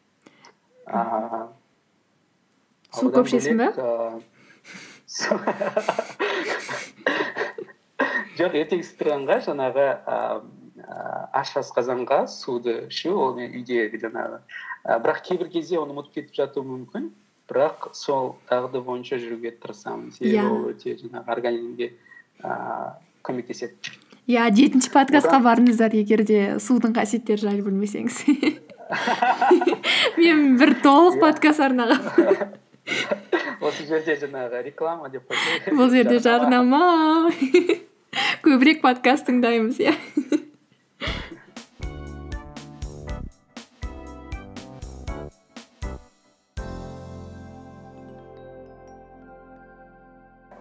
Су 2.94 3.10
көп 3.14 3.26
ішесің 3.30 3.56
ба 3.60 3.68
жоқ 8.40 8.52
ертеңгісін 8.56 8.96
тұрғанға 9.00 9.36
жаңағы 9.44 9.86
аш 11.36 11.50
асқазанға 11.60 12.20
суды 12.30 12.86
ішу 12.88 13.10
ол 13.18 13.34
үйдегі 13.42 13.98
жаңағы 14.00 14.38
бірақ 15.04 15.18
кейбір 15.26 15.50
кезде 15.52 15.78
оны 15.80 15.92
ұмытып 15.94 16.14
кетіп 16.14 16.34
жатуым 16.38 16.68
мүмкін. 16.74 17.10
Бірақ 17.50 17.90
сол 17.98 18.36
дағды 18.50 18.80
бойынша 18.86 19.18
жүруге 19.18 19.52
тырысамын. 19.58 20.12
Себебі 20.14 20.36
Иә. 20.36 20.46
ол 20.46 20.70
өте 20.70 20.94
жаңағы 21.00 21.34
организмге 21.34 21.90
ііі 21.90 22.54
көмектеседі. 23.26 23.74
Иә 24.30 24.46
жетінші 24.54 24.92
подкастқа 24.94 25.40
барыңыздар 25.42 25.94
егер 25.98 26.22
де 26.24 26.40
судың 26.62 26.94
қасиеттері 26.94 27.42
жайлы 27.42 27.66
білмесеңіз. 27.66 28.22
Мен 30.20 30.56
бір 30.60 30.76
толық 30.84 31.18
Иә. 31.18 31.20
подкаст 31.26 31.60
арнағанмын 31.66 32.56
осы 33.60 33.84
жерде 33.86 34.16
жаңағы 34.18 34.62
реклама 34.66 35.10
деп 35.10 35.26
қойсай. 35.30 35.74
Бұл 35.76 35.90
жерде 35.92 36.18
жарнама. 36.22 37.30
Көбірек 38.46 38.80
подкаст 38.82 39.28
тыңдаймыз 39.28 39.78
иә. 39.84 39.94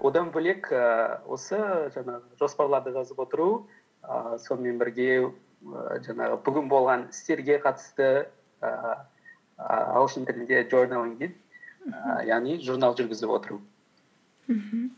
Одан 0.09 0.31
бөлек 0.33 0.71
ііі 0.73 1.21
осы 1.29 1.59
жаңағы 1.95 2.39
жоспарларды 2.41 2.93
жазып 2.95 3.21
отыру 3.25 3.49
ііі 4.03 4.39
сонымен 4.45 4.79
бірге 4.81 5.09
ііі 5.19 6.01
жаңағы 6.07 6.39
бүгін 6.45 6.69
болған 6.71 7.07
істерге 7.13 7.59
қатысты 7.63 8.09
ііі 8.63 8.95
ағылшын 9.59 10.25
тілінде 10.29 10.63
journaling 10.71 11.17
дейді 11.19 11.35
ііі 11.35 12.29
яғни 12.29 12.57
журнал 12.63 12.95
жүргізіп 12.97 13.35
отыру. 13.35 13.61
Мхм. 14.47 14.89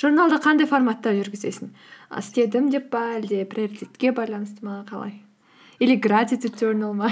Журналды 0.00 0.38
қандай 0.42 0.68
форматта 0.68 1.12
жүргізесің? 1.16 1.72
Істедім 2.18 2.70
деп 2.72 2.88
па 2.92 3.02
әлде 3.18 3.44
приоритетке 3.48 4.12
байланысты 4.16 4.64
ма 4.64 4.84
қалай? 4.88 5.20
Или 5.78 5.98
gratitude 6.00 6.56
journal 6.56 6.94
ма? 6.96 7.10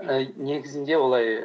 Негізінде 0.00 0.96
олай 0.96 1.42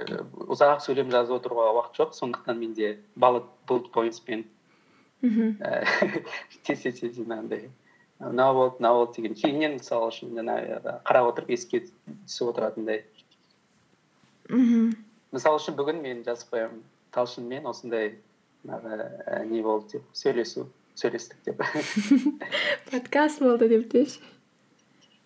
ұзақ 0.48 0.80
сөйлем 0.86 1.12
жазып 1.12 1.42
отыруға 1.42 1.72
уақыт 1.76 2.00
жоқ 2.00 2.14
сондықтан 2.16 2.62
менде 2.62 2.98
bullet 3.20 3.50
bullet 3.68 3.92
pointспен 3.92 4.46
мхм 5.24 5.56
тез 6.68 6.84
тез 6.84 7.02
жаңағындай 7.18 7.70
мынау 8.20 8.54
болды 8.60 8.80
мынау 8.80 9.02
болды 9.02 9.22
деген 9.22 9.38
кейіннен 9.42 9.78
мысалы 9.80 10.12
үшін 10.12 10.36
жаңағы 10.40 10.96
қарап 11.08 11.32
отырып 11.32 11.52
еске 11.56 11.84
түсіп 11.88 12.52
отыратындай 12.52 13.04
мхм 14.50 14.94
мысалы 15.36 15.62
үшін 15.62 15.78
бүгін 15.80 16.02
мен 16.04 16.24
жазып 16.28 16.54
қоямын 16.56 16.84
талшынмен 17.16 17.68
осындай 17.72 18.14
жаңағы 18.66 19.44
не 19.52 19.62
болды 19.66 19.98
деп 19.98 20.22
сөйлесу 20.24 20.68
сөйлестік 20.96 21.38
деп 21.46 21.64
подкаст 22.92 23.44
болды 23.44 23.70
деп 23.72 23.90
деші 23.92 24.35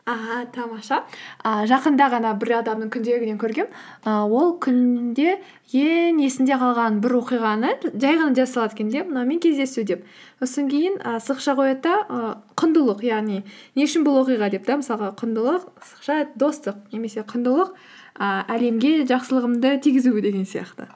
аха 0.09 0.45
тамаша. 0.53 1.03
А, 1.43 1.65
жақында 1.69 2.09
ғана 2.13 2.33
бір 2.39 2.55
адамның 2.59 2.89
күнделігінен 2.93 3.37
көргем. 3.41 3.69
А, 4.03 4.25
ол 4.25 4.55
күнде 4.61 5.37
ең 5.75 6.21
есінде 6.23 6.57
қалған 6.59 6.99
бір 7.03 7.19
оқиғаны 7.19 7.73
жай 7.93 8.17
ғана 8.17 8.33
жаза 8.37 8.53
салады 8.53 8.77
екен 8.77 8.89
де 8.93 9.03
мынаумен 9.05 9.39
кездесу 9.43 9.83
деп. 9.85 10.05
Сосын 10.41 10.69
кейін 10.71 10.99
а, 11.03 11.19
сызықша 11.19 11.55
қояды 11.59 11.81
да 11.85 12.35
құндылық 12.59 13.03
яғни 13.05 13.43
не 13.75 13.87
үшін 13.87 14.05
бұл 14.07 14.21
оқиға 14.23 14.49
деп 14.55 14.65
та 14.67 14.79
мысалға 14.81 15.13
құндылық 15.19 15.69
сызықша 15.85 16.19
достық 16.39 16.93
немесе 16.93 17.25
құндылық 17.27 17.75
а, 18.15 18.45
әлемге 18.49 19.03
жақсылығымды 19.09 19.77
тигізу 19.85 20.15
деген 20.21 20.45
сияқты. 20.49 20.89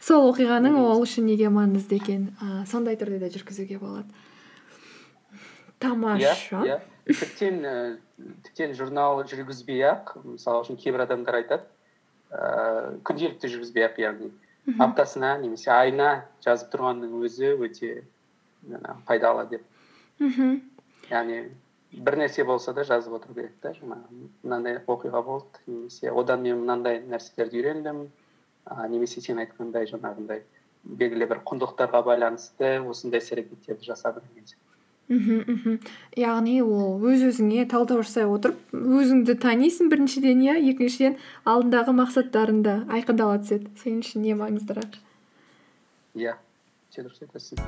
Сол 0.00 0.30
оқиғаның 0.30 0.78
ол 0.80 1.02
үшін 1.04 1.26
неге 1.28 1.50
маңызды 1.52 1.98
екенін 2.00 2.64
сондай 2.68 2.96
түрде 2.96 3.18
де 3.20 3.28
жүргізуге 3.34 3.76
болады. 3.80 4.08
Тамаша. 5.80 6.80
Тіптен 7.12 7.64
і 7.64 7.74
тіптен 8.46 8.74
журнал 8.78 9.22
жүргізбей 9.24 9.82
ақ 9.88 10.14
мысалы 10.24 10.64
үшін 10.64 10.78
кейбір 10.80 11.06
адамдар 11.06 11.40
айтады. 11.40 11.66
Ііі 12.30 13.00
күнделікті 13.08 13.50
жүргізбей 13.50 13.88
ақ 13.88 13.98
яғни 14.02 14.30
аптасына 14.78 15.32
немесе 15.40 15.72
айына 15.74 16.10
жазып 16.44 16.70
тұрғанның 16.74 17.16
өзі 17.24 17.54
өте 17.56 17.90
жаңағы 18.68 19.02
пайдалы 19.08 19.46
деп. 19.50 19.64
Мхм. 20.20 20.60
Яғни 21.10 21.40
бір 22.06 22.18
нәрсе 22.20 22.44
болса 22.44 22.74
да 22.76 22.84
жазып 22.84 23.16
отыру 23.18 23.34
керек 23.34 23.56
та. 23.62 23.72
Жаңағы 23.74 24.28
мынандай 24.44 24.80
оқиға 24.86 25.24
болды 25.26 25.64
немесе 25.66 26.12
одан 26.12 26.42
мен 26.46 26.60
мынандай 26.62 27.00
нәрселерді 27.02 27.62
үйрендім 27.62 28.02
а, 28.64 28.86
немесе 28.88 29.20
сен 29.24 29.40
айтқандай 29.42 29.88
жаңағындай 29.90 30.44
белгілі 30.84 31.26
бір 31.30 31.42
құндылықтарға 31.48 32.04
байланысты 32.06 32.76
осындай 32.86 33.24
іс 33.24 33.32
әрекеттерді 33.34 33.90
жасадым 33.90 34.28
деген 34.28 34.46
сияқты. 34.52 34.69
Мхм 35.10 35.38
мхм 35.42 35.78
яғни 36.22 36.60
ол 36.62 37.02
өз 37.10 37.24
өзіңе 37.26 37.64
талдау 37.70 38.04
жасай 38.04 38.28
отырып 38.30 38.74
өзіңді 38.78 39.34
танисың 39.42 39.90
біріншіден 39.90 40.44
иә? 40.46 40.54
Екіншіден 40.70 41.16
алдындағы 41.44 41.94
мақсаттарың 41.98 42.62
да 42.62 42.76
айқындала 42.86 43.40
түседі. 43.42 43.72
Сен 43.82 43.98
үшін 44.04 44.22
не 44.22 44.36
маңыздырақ 44.38 45.00
иә 46.14 46.36
өте 46.90 47.02
дұрыс 47.02 47.22
айтасың. 47.26 47.58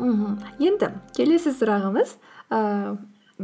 Мхм 0.00 0.38
енді 0.62 0.92
келесі 1.18 1.52
сұрағымыз 1.58 2.14
ііі 2.54 2.94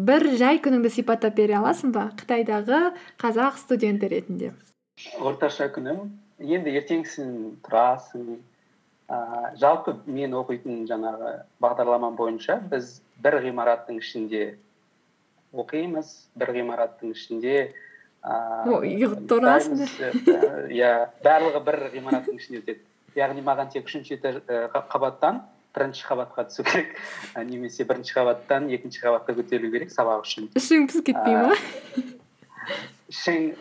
бір 0.06 0.28
жай 0.38 0.62
күніңді 0.62 0.90
сипаттап 0.92 1.34
бере 1.36 1.58
аласың 1.58 1.92
ба? 1.92 2.08
Қытайдағы 2.16 2.94
қазақ 3.20 3.58
студенті 3.60 4.08
ретінде. 4.12 4.54
Орташа 5.20 5.68
күнім. 5.72 6.10
Енді 6.40 6.72
ертеңгісін 6.80 7.32
тұрасың. 7.64 8.36
Ііі 9.06 9.58
жалпы 9.62 9.94
мен 10.10 10.34
оқитын 10.34 10.82
жаңағы 10.90 11.32
бағдарламам 11.62 12.16
бойынша 12.18 12.56
біз 12.72 12.96
бір 13.22 13.36
ғимараттың 13.44 14.00
ішінде 14.02 14.40
оқимыз 15.54 16.10
бір 16.36 16.50
ғимараттың 16.58 17.12
ішінде 17.14 17.54
ііі 18.26 19.12
тұрасыңдар. 19.30 20.66
иә 20.74 20.90
барлығы 21.22 21.62
бір 21.68 21.78
ғимараттың 21.94 22.40
ішінде 22.42 22.62
өтеді. 22.64 22.82
Яғни 23.16 23.44
маған 23.46 23.70
тек 23.72 23.86
үшінші 23.86 24.18
қа- 24.20 24.84
қабаттан 24.90 25.40
бірінші 25.76 26.04
қабатқа 26.10 26.48
түсу 26.50 26.66
керек 26.66 26.96
немесе 27.46 27.86
бірінші 27.86 28.12
қабаттан 28.18 28.66
екінші 28.74 29.00
қабатқа 29.06 29.38
көтерілу 29.38 29.70
керек 29.70 29.94
сабақ 29.94 30.26
үшін. 30.26 30.50
Ішің 30.58 30.88
пысып 30.90 31.06
кетпей 31.12 31.36
ма? 31.38 31.54
Ішің 33.14 33.52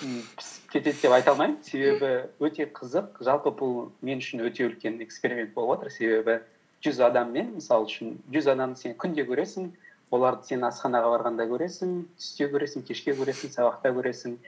пісіп 0.00 0.72
кетеді 0.72 0.98
деп 1.02 1.12
айта 1.16 1.32
алмаймын. 1.34 1.58
Себебі 1.66 2.10
өте 2.40 2.66
қызық. 2.70 3.20
Жалпы 3.24 3.52
бұл 3.56 3.90
мен 4.02 4.18
үшін 4.22 4.44
өте 4.46 4.66
үлкен 4.68 5.00
эксперимент 5.04 5.54
болып 5.54 5.80
отыр. 5.80 5.92
Себебі 5.94 6.40
жүз 6.84 7.00
адаммен 7.04 7.54
мысалы 7.58 7.88
үшін 7.88 8.16
жүз 8.32 8.48
адамды 8.54 8.80
сен 8.80 8.94
күнде 8.96 9.26
көресің 9.28 9.70
оларды 10.10 10.48
сен 10.48 10.64
асханаға 10.66 11.10
барғанда 11.14 11.46
көресің 11.50 11.90
түсте 12.18 12.48
көресің 12.50 12.86
кешке 12.88 13.14
көресің 13.18 13.52
сабақта 13.54 13.92
көресің. 13.94 14.38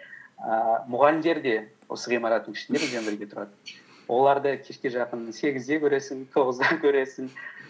Ііі 0.42 0.78
мұғалімдер 0.90 1.42
де 1.44 1.56
осы 1.92 2.10
ғимараттың 2.10 2.56
ішінде 2.56 2.80
бізбен 2.82 3.04
бірге 3.06 3.28
тұрады. 3.30 3.52
Оларды 4.08 4.56
кешке 4.64 4.90
жақын 4.90 5.28
сегізде 5.36 5.78
көресің 5.82 6.24
тоғызда 6.34 6.80
көресің. 6.82 7.28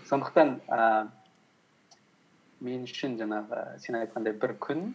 Сондықтан 0.08 0.54
ііі 0.68 1.10
мен 2.62 2.86
үшін 2.86 3.18
жаңағы 3.18 3.64
сен 3.82 3.98
айтқандай 3.98 4.32
бір 4.38 4.54
күн 4.62 4.92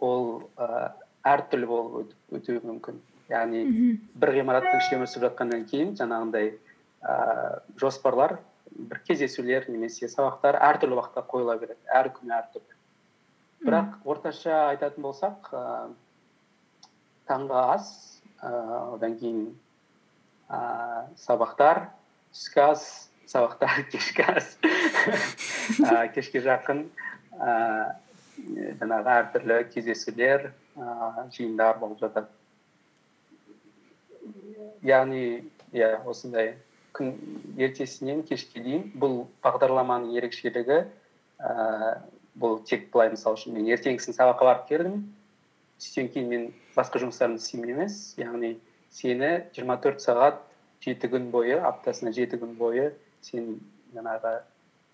ол 0.00 0.48
ііі 0.56 1.07
әртүрлі 1.26 1.66
болып 1.66 1.96
өт- 2.02 2.38
өтуі 2.38 2.60
мүмкін. 2.64 3.00
Яғни 3.28 3.64
мхм 3.68 3.96
бір 4.22 4.32
ғимараттың 4.38 4.78
ішінде 4.80 4.98
өмір 4.98 5.10
сүріп 5.12 5.24
жатқаннан 5.28 5.64
кейін 5.68 5.94
жаңағындай 5.98 6.52
ііі 6.52 7.78
жоспарлар 7.82 8.38
бір 8.78 9.00
кездесулер 9.06 9.68
немесе 9.68 10.08
сабақтар 10.08 10.56
әртүрлі 10.70 10.96
уақытта 10.96 11.24
қойыла 11.28 11.58
береді. 11.60 11.80
Әр 11.92 12.08
күні 12.16 12.32
әртүрлі 12.38 12.76
бірақ 13.66 13.96
орташа 14.06 14.58
айтатын 14.70 15.02
болсақ 15.02 15.50
ііі 15.52 15.96
таңғы 17.28 17.62
ас 17.74 17.88
ыыы 18.40 18.78
одан 18.94 19.16
кейін 19.20 19.40
ыыы 20.48 21.02
сабақтар 21.20 21.82
түскі 22.32 22.62
ас 22.70 22.84
сабақтар 23.28 23.82
кешкі 23.92 24.24
ас 24.30 24.54
кешке 26.14 26.40
жақын 26.46 26.86
ііі 27.34 28.70
жаңағы 28.80 29.14
әртүрлі 29.18 29.58
кездесулер 29.74 30.48
ііі 30.48 30.54
жиындар 31.34 31.78
болып 31.82 32.00
жатады 32.02 32.28
яғни 34.86 35.22
иә 35.72 35.90
осындай 36.06 36.54
күн 36.96 37.12
ертесінен 37.60 38.22
кешке 38.26 38.62
дейін 38.62 38.86
бұл 39.00 39.20
бағдарламаның 39.44 40.14
ерекшелігі 40.18 40.78
ііі 40.82 41.92
бұл 42.38 42.60
тек 42.66 42.88
былай 42.92 43.10
мысал 43.12 43.36
үшін 43.38 43.56
мен 43.56 43.68
ертеңгісін 43.74 44.14
сабаққа 44.14 44.46
барып 44.46 44.66
келдім. 44.68 45.00
Түстен 45.82 46.10
кейін 46.14 46.28
мен 46.30 46.44
басқа 46.76 47.00
жұмыстарымды 47.02 47.42
істеймін 47.42 47.72
емес. 47.74 47.96
Яғни 48.18 48.52
сені 48.94 49.30
жиырма 49.54 49.78
төрт 49.82 50.02
сағат 50.02 50.40
жеті 50.84 51.10
күн 51.14 51.30
бойы 51.34 51.58
аптасына 51.58 52.12
жеті 52.14 52.38
күн 52.42 52.54
бойы 52.58 52.92
сен 53.26 53.56
жаңағы 53.94 54.34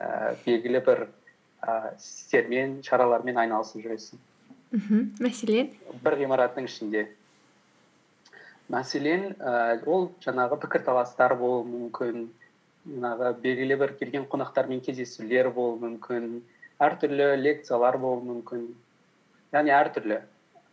ііі 0.01 0.45
белгілі 0.47 0.85
бір 0.89 1.05
ііі 1.65 1.95
істермен 1.99 2.79
шаралармен 2.85 3.41
айналысып 3.45 3.85
жүресің. 3.85 4.21
Мхм 4.75 5.05
мәселен? 5.23 5.71
Бір 6.03 6.17
ғимараттың 6.19 6.67
ішінде. 6.67 7.05
Мәселен 8.73 9.29
ііі 9.37 9.85
ол 9.87 10.09
жаңағы 10.25 10.59
пікірталастар 10.65 11.37
болуы 11.39 11.67
мүмкін 11.69 12.25
жаңағы 12.89 13.31
белгілі 13.45 13.77
бір 13.83 13.95
келген 14.01 14.27
қонақтармен 14.33 14.83
кездесулер 14.85 15.51
болуы 15.55 15.79
мүмкін 15.85 16.41
әртүрлі 16.83 17.29
лекциялар 17.45 18.01
болуы 18.03 18.25
мүмкін. 18.33 18.67
Яғни 19.55 19.75
әртүрлі. 19.79 20.19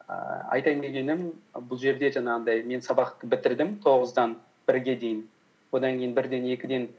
Ііі 0.08 0.42
айтайын 0.58 0.82
дегенім 0.88 1.22
бұл 1.70 1.80
жерде 1.84 2.10
жаңағындай 2.16 2.66
мен 2.68 2.82
сабақты 2.82 3.30
бітірдім 3.30 3.78
тоғыздан 3.86 4.38
бірге 4.68 4.98
дейін. 4.98 5.24
Одан 5.72 6.02
кейін 6.02 6.18
бірден 6.18 6.50
екіден 6.56 6.90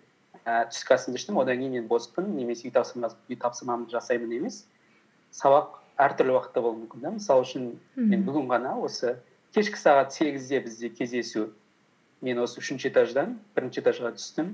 ііі 0.46 0.64
түскі 0.70 0.96
асымды 0.96 1.18
іштім 1.18 1.42
одан 1.42 1.58
кейін 1.58 1.80
мен 1.80 1.90
боспын 1.90 2.30
немесе 2.36 2.70
үй 2.70 3.36
тапсырмамды 3.42 3.90
жасаймын 3.92 4.38
емес. 4.38 4.64
Сабақ 5.32 5.81
әртүрлі 6.00 6.36
уақытта 6.36 6.62
болуы 6.62 6.82
мүмкін 6.84 7.04
да. 7.04 7.12
Мысалы 7.16 7.44
үшін 7.46 7.68
мен 7.96 8.24
бүгін 8.26 8.48
ғана 8.50 8.76
осы 8.80 9.16
кешкі 9.54 9.80
сағат 9.80 10.14
сегізде 10.14 10.60
бізде 10.64 10.90
кездесу. 10.94 11.50
Мен 12.22 12.38
осы 12.38 12.60
үшінші 12.62 12.92
этаждан 12.92 13.34
бірінші 13.56 13.82
этажға 13.82 14.12
түстім. 14.14 14.52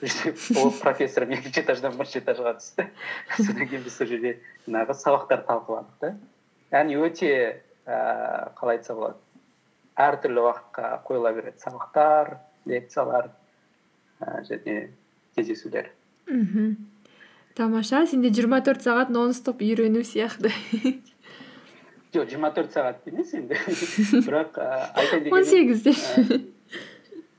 Сол 0.00 0.08
жерде 0.10 0.60
ол 0.60 0.72
профессорым 0.82 1.36
екінші 1.36 1.62
этаждан 1.62 1.94
бірінші 1.94 2.20
этажға 2.24 2.56
түсті. 2.58 2.88
Содан 3.36 3.68
кейін 3.70 3.84
біз 3.86 3.98
сол 3.98 4.10
жерде 4.10 4.34
жаңағы 4.66 4.96
сабақтарды 4.98 5.46
талқыладық 5.46 6.00
та. 6.02 6.14
Яғни 6.74 6.98
өте 6.98 7.30
ііі 7.30 8.50
қалай 8.58 8.80
айтса 8.80 8.96
болады 8.98 9.20
әртүрлі 9.94 10.42
уақытқа 10.42 10.90
қойыла 11.06 11.32
береді 11.36 11.62
сабақтар 11.62 12.34
лекциялар 12.66 13.30
ііі 14.18 14.42
және 14.50 14.76
кездесулер. 15.36 15.90
Мхм. 16.26 16.74
Тамаша 17.54 18.04
сенде 18.10 18.30
жиырма 18.34 18.60
төрт 18.66 18.82
сағат 18.84 19.10
нон 19.14 19.34
стоп 19.34 19.62
үйрену 19.62 20.02
сияқты. 20.06 20.50
Жоқ 22.14 22.30
жиырма 22.32 22.50
төрт 22.54 22.74
сағат 22.74 23.06
емес 23.10 23.34
енді. 23.34 23.58
Бірақ 24.26 24.58
ііі 24.58 25.30
он 25.30 25.46
дегенім 25.46 25.46
сегізде. 25.50 25.94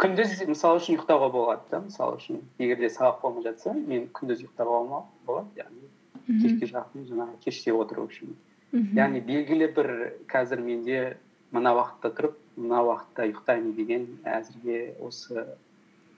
күндіз 0.01 0.41
мысалы 0.47 0.81
үшін 0.81 0.97
ұйықтауға 0.97 1.29
болады 1.31 1.67
да 1.71 1.81
мысалы 1.83 2.19
үшін. 2.19 2.41
Егер 2.59 2.79
де 2.79 2.89
сабақ 2.91 3.21
болмай 3.21 3.45
жатса 3.47 3.73
мен 3.75 4.09
күндіз 4.15 4.43
ұйықтауға 4.43 5.03
болады 5.27 5.63
яғни 5.63 6.41
кешке 6.41 6.71
жақын 6.71 7.05
жаңағы 7.11 7.37
кеште 7.43 7.75
отыру 7.75 8.07
үшін. 8.09 8.35
Яғни 8.95 9.21
белгілі 9.23 9.69
бір 9.75 9.91
қазір 10.31 10.63
менде 10.63 11.01
мына 11.55 11.75
уақытта 11.77 12.11
тұрып 12.17 12.39
мына 12.59 12.81
уақытта 12.87 13.27
ұйықтаймын 13.29 13.75
деген 13.77 14.07
әзірге 14.27 14.95
осы 15.03 15.45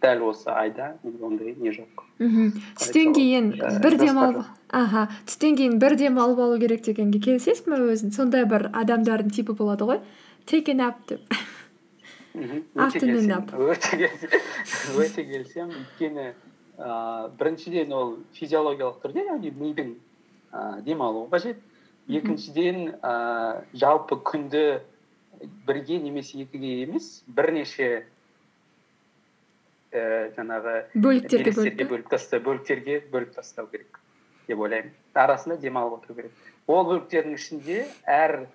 дәл 0.01 0.23
осы 0.29 0.49
айда 0.51 0.95
менде 1.03 1.25
ондай 1.25 1.55
не 1.57 1.71
жоқ. 1.73 2.05
Мхм. 2.19 2.53
Түстен 2.77 3.13
кейін 3.17 3.51
бір 3.83 3.97
демалып 3.97 4.45
аха. 4.69 5.07
Түстен 5.25 5.57
кейін 5.57 5.79
бір 5.81 5.97
демалып 5.97 6.39
алу 6.45 6.59
керек 6.61 6.83
дегенге 6.85 7.19
келісесің 7.19 7.73
бе 7.73 7.93
өзің 7.93 8.13
сондай 8.15 8.45
бір 8.45 8.69
адамдардың 8.73 9.33
типі 9.33 9.57
болады 9.57 9.89
ғой. 9.89 10.01
Take 10.45 10.71
a 10.71 10.77
nap 10.77 11.01
деп. 11.09 11.21
Өте 12.77 12.99
келісемін 15.25 15.71
өйткені 15.81 16.27
ііі 16.77 17.29
біріншіден 17.39 17.93
ол 17.97 18.11
физиологиялық 18.37 18.99
түрде 19.01 19.23
яғни 19.25 19.49
мидың 19.57 19.95
ііі 19.97 20.83
демалуы 20.85 21.25
қажет. 21.31 21.57
Екіншіден 22.07 22.93
ііі 22.93 23.81
жалпы 23.81 24.19
күнді 24.21 24.63
бірге 25.65 25.97
немесе 26.03 26.43
екіге 26.43 26.83
емес 26.83 27.23
бірнеше 27.27 28.05
ііі 29.97 30.31
жаңағы 30.37 30.75
бөліктерге 30.95 31.53
бөліп 31.57 31.83
бөліп 31.91 32.11
тастау 32.13 32.43
бөліктерге 32.45 32.99
бөліп 33.11 33.35
тастау 33.35 33.67
керек 33.71 33.99
деп 34.47 34.59
ойлаймын. 34.63 34.93
Арасында 35.17 35.57
демалып 35.61 35.99
отыру 35.99 36.15
керек. 36.21 36.31
Ол 36.67 36.85
бөліктердің 36.87 37.35
ішінде 37.35 37.83
әр 38.05 38.45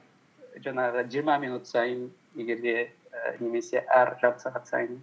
жаңағы 0.64 1.06
жиырма 1.12 1.38
минут 1.42 1.66
сайын 1.68 2.10
егер 2.36 2.60
де 2.62 2.76
і 2.86 3.44
немесе 3.44 3.82
әр 3.92 4.14
жарты 4.22 4.46
сағат 4.46 4.68
сайын 4.70 5.00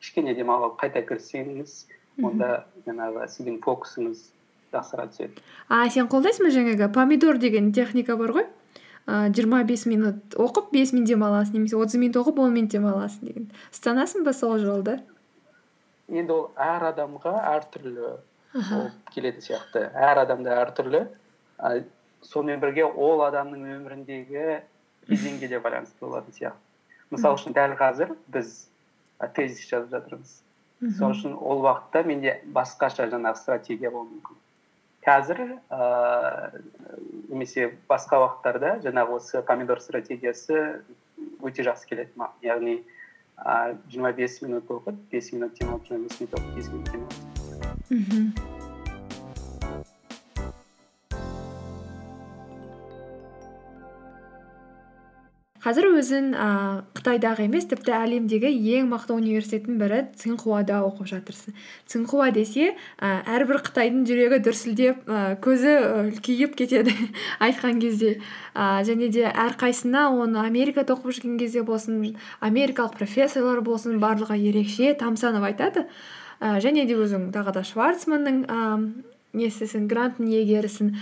кішкене 0.00 0.34
демалып 0.36 0.76
қайта 0.80 1.04
кіріссеңіз 1.08 1.76
онда 2.22 2.64
жаңағы 2.86 3.28
сіздің 3.32 3.60
фокусыңыз 3.64 4.26
жақсара 4.74 5.08
түседі. 5.10 5.40
А 5.68 5.88
сен 5.90 6.08
қолдайсың 6.10 6.48
ба 6.48 6.52
жаңағы? 6.54 6.90
Помидор 6.92 7.38
деген 7.38 7.72
техника 7.72 8.16
бар 8.20 8.34
ғой. 8.36 8.46
Жиырма 9.06 9.62
бес 9.68 9.84
минут 9.86 10.36
оқып 10.40 10.70
бес 10.72 10.92
минут 10.92 11.08
демаласың 11.10 11.58
немесе 11.58 11.76
отыз 11.76 11.98
минут 12.00 12.16
оқып 12.22 12.38
он 12.40 12.54
минут 12.54 12.72
демаласың 12.72 13.28
деген. 13.28 13.50
Ұстанасың 13.72 14.24
ба 14.24 14.32
сол 14.32 14.58
жолды 14.58 15.00
енді 16.08 16.32
ол 16.32 16.44
әр 16.60 16.88
адамға 16.90 17.34
әртүрлі 17.54 17.94
болып 18.54 19.10
келетін 19.14 19.44
сияқты. 19.44 19.86
Әр 19.94 20.22
адамда 20.24 20.58
әртүрлі 20.62 21.02
а, 21.58 21.74
сонымен 22.22 22.60
бірге 22.62 22.84
ол 22.84 23.24
адамның 23.26 23.66
өміріндегі 23.78 24.60
кезеңге 25.08 25.50
де 25.50 25.60
байланысты 25.60 26.04
болатын 26.04 26.36
сияқты. 26.36 26.60
Мысалы 27.14 27.38
үшін 27.38 27.56
дәл 27.56 27.76
қазір 27.78 28.14
біз 28.32 28.54
тезис 29.36 29.66
жазып 29.68 29.92
жатырмыз. 29.94 30.40
Сол 30.98 31.14
үшін 31.14 31.36
ол 31.38 31.62
уақытта 31.64 32.02
менде 32.06 32.38
басқаша 32.52 33.06
жаңағы 33.12 33.40
стратегия 33.40 33.90
болуы 33.94 34.10
мүмкін. 34.10 34.40
Қазір 35.04 35.40
ііі 35.44 36.62
немесе 37.30 37.70
басқа 37.88 38.20
уақыттарда 38.22 38.78
жаңағы 38.84 39.18
осы 39.18 39.42
помидор 39.46 39.80
стратегиясы 39.84 40.82
өте 41.44 41.64
жақсы 41.64 41.88
келеді 41.88 42.12
маған. 42.20 42.36
Яғни 42.44 42.76
жиырма 43.90 44.12
бес 44.12 44.40
минут 44.42 44.70
оқып 44.70 45.00
бес 45.12 45.32
минут 45.32 45.58
демалып 45.60 45.88
жиырма 45.88 46.08
бес 46.08 46.20
минут 46.20 46.34
оқып 46.38 46.54
бес 46.56 46.68
минут 46.72 46.92
демалып 46.92 47.90
мхм 47.90 48.63
қазір 55.64 55.86
өзің 55.96 56.26
а, 56.36 56.46
қытайдағы 56.92 57.46
емес 57.46 57.64
тіпті 57.70 57.94
әлемдегі 57.96 58.50
ең 58.76 58.90
мықты 58.90 59.14
университеттің 59.16 59.78
бірі 59.80 60.00
цинхуада 60.20 60.82
оқып 60.84 61.08
жатырсың. 61.08 61.54
Цинхуа 61.88 62.26
десе 62.36 62.74
а, 62.98 63.22
әрбір 63.36 63.62
қытайдың 63.64 64.02
жүрегі 64.10 64.42
дүрсілдеп 64.44 65.08
а, 65.08 65.22
көзі 65.40 65.72
үлкейіп 66.02 66.58
кетеді 66.60 66.92
айтқан 67.46 67.80
кезде. 67.80 68.18
А, 68.52 68.84
және 68.84 69.08
де 69.08 69.24
әрқайсысына 69.30 70.10
оны 70.12 70.44
америкада 70.44 70.98
оқып 70.98 71.16
жүрген 71.16 71.40
кезде 71.40 71.64
болсын 71.64 72.12
америкалық 72.44 72.98
профессорлар 73.00 73.64
болсын 73.64 73.96
барлығы 74.04 74.36
ерекше 74.36 74.92
тамсанып 75.00 75.48
айтады. 75.48 75.88
А, 76.40 76.58
және 76.60 76.84
де 76.84 77.00
өзің 77.00 77.30
тағы 77.32 77.56
да 77.56 77.64
шварцманның 77.64 78.44
а, 78.52 78.64
несісің 79.32 79.88
гранттың 79.88 80.28
иегерісің 80.28 80.92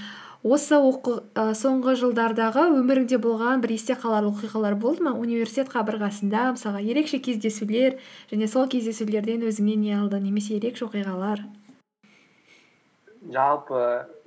осы 0.42 0.74
ә, 0.74 1.52
соңғы 1.54 1.94
жылдардағы 2.00 2.66
өміріңде 2.74 3.18
болған 3.22 3.62
бір 3.62 3.76
есте 3.76 3.94
қалар 3.94 4.26
оқиғалар 4.26 4.74
болды 4.74 5.04
ма? 5.06 5.14
Университет 5.14 5.70
қабырғасында 5.70 6.52
мысалға 6.56 6.82
ерекше 6.82 7.20
кездесулер 7.22 7.98
және 8.32 8.48
сол 8.50 8.66
кездесулерден 8.68 9.46
өзіңе 9.46 9.76
не 9.78 9.94
алды? 9.94 10.18
Немесе 10.18 10.56
ерекше 10.58 10.88
оқиғалар? 10.88 11.44
Жалпы 13.30 13.82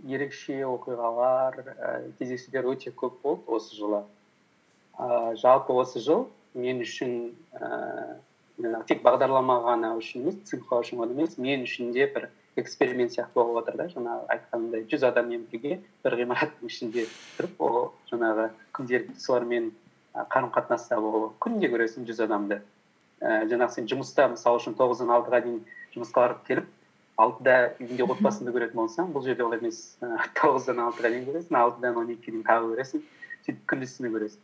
ерекше 0.07 0.61
оқиғалар 0.63 1.59
і 2.07 2.13
кездесулер 2.19 2.71
өте 2.71 2.95
көп 2.95 3.19
болды 3.23 3.51
осы 3.59 3.75
жылы. 3.75 4.05
Ііі 4.95 5.35
жалпы 5.43 5.75
осы 5.75 5.99
жыл 5.99 6.29
мен 6.55 6.79
үшін 6.79 7.35
ііі 7.59 8.81
тек 8.87 9.03
бағдарлама 9.03 9.59
ғана 9.67 9.91
үшін 9.99 10.23
емес 10.23 10.39
цинхуа 10.47 10.79
үшін 10.85 11.03
ғана 11.03 11.11
емес 11.11 11.35
мен 11.35 11.67
үшін 11.67 11.91
де 11.91 12.07
бір 12.07 12.29
эксперимент 12.55 13.11
сияқты 13.11 13.35
болып 13.35 13.63
отыр 13.63 13.77
да 13.77 13.87
жаңағы 13.91 14.29
айтқанымдай 14.35 14.85
жүз 14.91 15.03
адаммен 15.09 15.43
бірге 15.51 15.79
бір 16.05 16.15
ғимараттың 16.21 16.69
ішінде 16.71 17.05
тұрып 17.37 17.59
ол 17.59 17.91
жаңағы 18.11 18.47
күнделікті 18.77 19.19
солармен 19.19 19.71
қарым 20.15 20.53
қатынаста 20.55 20.99
болу. 21.01 21.33
Күнде 21.43 21.67
көресің 21.73 22.07
жүз 22.07 22.21
адамды. 22.25 22.61
Ііі 23.19 23.51
жаңағы 23.51 23.75
сен 23.75 23.89
жұмыста 23.91 24.29
мысалы 24.31 24.61
үшін 24.61 24.77
тоғыздан 24.79 25.11
алтыға 25.11 25.41
дейін 25.43 25.59
жұмысқа 25.95 26.23
барып 26.23 26.41
келіп 26.47 26.71
алтыда 27.19 27.55
үйінде 27.79 28.07
отбасыңды 28.07 28.55
көретін 28.55 28.79
болсаң 28.79 29.11
бұл 29.15 29.23
жерде 29.23 29.43
олай 29.43 29.59
емес 29.59 29.97
і 30.03 30.09
тоғыздан 30.39 30.81
алтыға 30.83 31.11
дейін 31.11 31.27
көресің 31.29 31.59
алтыдан 31.59 31.99
он 32.01 32.11
екіге 32.11 32.31
дейін 32.35 32.47
тағы 32.47 32.71
көресің 32.73 33.05
сөйтіп 33.45 33.61
күндіз 33.71 33.95
түні 33.99 34.11
көресің. 34.15 34.41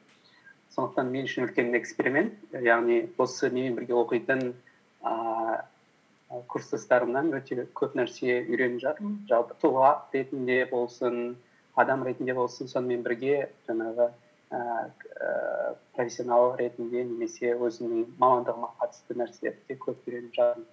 Сондықтан 0.76 1.12
мен 1.12 1.28
үшін 1.28 1.48
үлкен 1.48 1.76
эксперимент 1.76 2.56
яғни 2.56 3.02
осы 3.20 3.52
менімен 3.52 3.76
бірге 3.80 3.98
оқитын 4.00 4.46
ііі 4.52 5.60
курстастарымнан 6.52 7.32
өте 7.36 7.66
көп 7.78 7.96
нәрсе 8.00 8.42
үйреніп 8.48 8.82
жатырмын 8.84 9.16
жалпы 9.30 9.58
тұлға 9.64 9.92
ретінде 10.14 10.64
болсын 10.72 11.36
адам 11.76 12.04
ретінде 12.08 12.36
болсын 12.38 12.70
сонымен 12.72 13.04
бірге 13.06 13.50
жаңағы 13.68 14.10
ііі 14.52 15.74
профессионал 15.96 16.56
ретінде 16.60 17.04
немесе 17.08 17.54
өзімнің 17.56 18.08
мамандығыма 18.20 18.72
қатысты 18.82 19.16
нәрселерді 19.20 19.78
көп 19.86 20.08
үйреніп 20.08 20.36
жатырмын. 20.36 20.68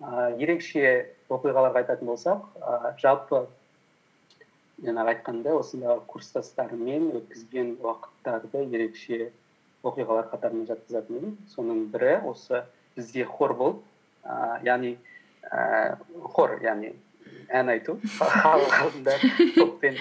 Ііі 0.00 0.44
ерекше 0.44 0.92
оқиғаларға 1.32 1.82
айтатын 1.82 2.10
болсақ 2.12 2.44
ііі 2.60 2.92
жалпы 3.04 3.42
жаңағы 4.84 5.14
айтқандай 5.14 5.56
осындағы 5.60 6.04
курстастарыммен 6.12 7.10
өткізген 7.20 7.74
уақыттарды 7.84 8.64
ерекше 8.68 9.30
оқиғалар 9.84 10.28
қатарына 10.32 10.68
жатқызатын 10.72 11.20
едім. 11.20 11.36
Соның 11.52 11.86
бірі 11.92 12.18
осы 12.28 12.64
бізде 12.96 13.24
хор 13.24 13.54
болып 13.56 13.84
ііі 14.24 14.68
яғни 14.68 14.94
ііі 14.96 16.28
хор 16.34 16.56
яғни 16.64 16.94
ән 17.50 17.72
айту 17.74 17.98
халық 18.20 18.78
алдында 18.84 19.16
топпен 19.56 19.98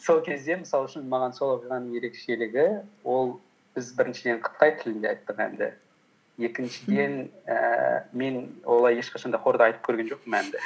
сол 0.00 0.22
кезде 0.26 0.56
мысалы 0.62 0.88
үшін 0.88 1.06
маған 1.10 1.36
сол 1.36 1.58
оқиғаның 1.58 1.94
ерекшелігі 2.00 2.66
ол 3.04 3.38
біз 3.76 3.92
біріншіден 3.98 4.40
қытай 4.44 4.74
тілінде 4.80 5.12
айттық 5.14 5.40
әнді. 5.44 5.70
Екіншіден 6.40 7.16
ііі 7.46 8.00
мен 8.16 8.40
олай 8.64 8.98
ешқашан 8.98 9.34
да 9.34 9.38
хорда 9.38 9.68
айтып 9.68 9.84
көрген 9.86 10.08
жоқпын 10.10 10.38
әнді. 10.40 10.62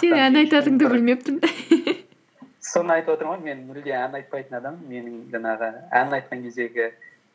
Сен 0.00 0.16
ән 0.18 0.40
айтатыныңды 0.42 0.90
білмеппін. 0.90 1.40
Соны 2.64 2.96
айтып 2.98 3.14
отырмын 3.14 3.38
ғой 3.38 3.44
мен 3.46 3.64
мүлде 3.68 3.94
ән 3.96 4.16
айтпайтын 4.18 4.58
адаммын 4.58 4.90
менің 4.90 5.18
жаңағы 5.32 5.70
ән 6.00 6.16
айтқан 6.18 6.42
кездегі 6.48 6.90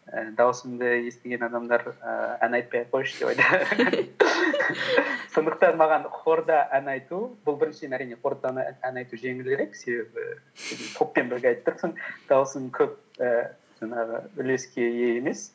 і 0.10 0.24
дауысымды 0.38 0.90
естіген 1.06 1.44
адамдар 1.46 1.84
ііі 1.86 2.14
ән 2.46 2.56
айтпай 2.58 2.86
ақ 2.86 2.94
қойшы 2.94 3.20
деп 3.20 3.30
айтады 3.30 4.08
сондықтан 5.36 5.78
маған 5.78 6.08
хорда 6.10 6.64
ән 6.74 6.90
айту 6.96 7.20
бұл 7.46 7.60
біріншіден 7.62 7.94
әрине 7.98 8.18
хорда 8.24 8.52
ән 8.82 8.98
айту 9.02 9.20
жеңілірек 9.22 9.78
себебі 9.78 10.40
топпен 10.98 11.30
бірге 11.30 11.54
айтып 11.54 11.70
тұрсың 11.70 11.94
дауысың 12.32 12.70
көп 12.74 12.98
і 13.22 13.32
жаңағы 13.82 14.24
үлеске 14.42 14.88
ие 14.90 15.18
емес 15.20 15.52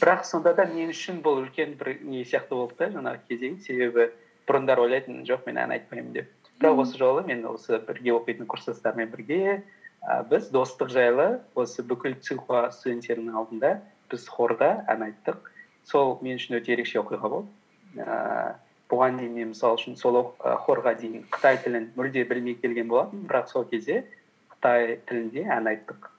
бірақ 0.00 0.24
сонда 0.26 0.54
да 0.56 0.66
мен 0.70 0.90
үшін 0.94 1.20
бұл 1.24 1.44
үлкен 1.44 1.76
бір 1.80 1.98
не 2.02 2.24
сияқты 2.24 2.56
болды 2.56 2.80
да 2.80 2.90
жаңағы 2.96 3.20
кезең 3.28 3.60
себебі 3.66 4.08
бұрындар 4.48 4.80
ойлайтынмын 4.80 5.28
жоқ 5.28 5.46
мен 5.46 5.60
ән 5.60 5.76
айтпаймын 5.76 6.12
деп 6.16 6.32
бірақ 6.60 6.82
осы 6.86 6.98
жолы 6.98 7.24
мен 7.28 7.44
осы 7.52 7.78
бірге 7.84 8.16
оқитын 8.16 8.48
курстастармен 8.48 9.12
бірге 9.12 9.62
і 10.04 10.16
біз 10.28 10.50
достық 10.52 10.90
жайлы 10.92 11.26
осы 11.56 11.82
бүкіл 11.86 12.18
цинхуа 12.20 12.68
студенттерінің 12.76 13.38
алдында 13.40 13.70
біз 14.12 14.26
хорда 14.28 14.84
ән 14.92 15.06
айттық. 15.08 15.38
Сол 15.88 16.18
мен 16.24 16.36
үшін 16.40 16.58
өте 16.58 16.74
ерекше 16.76 17.00
оқиға 17.00 17.30
болды. 17.32 17.48
Ііі 17.96 18.04
бұған 18.92 19.18
дейін 19.20 19.32
мен 19.38 19.50
мысалы 19.54 19.78
үшін 19.80 19.96
сол 19.96 20.20
і 20.20 20.54
хорға 20.66 20.94
дейін 21.00 21.24
қытай 21.32 21.56
тілін 21.64 21.88
мүлде 21.96 22.26
білмей 22.28 22.56
келген 22.60 22.90
болатынмын 22.92 23.26
бірақ 23.30 23.48
сол 23.52 23.64
кезде 23.70 24.02
қытай 24.52 24.98
тілінде 25.08 25.46
ән 25.56 25.72
айттық. 25.72 26.10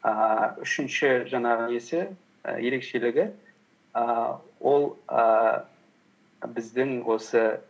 Ііі 0.00 0.64
үшінші 0.64 1.12
жаңағы 1.32 1.70
несі 1.74 2.04
ерекшелігі 2.56 3.28
ііі 3.28 4.16
ол 4.60 4.94
ііі 5.10 6.54
біздің 6.56 7.02
осы 7.04 7.60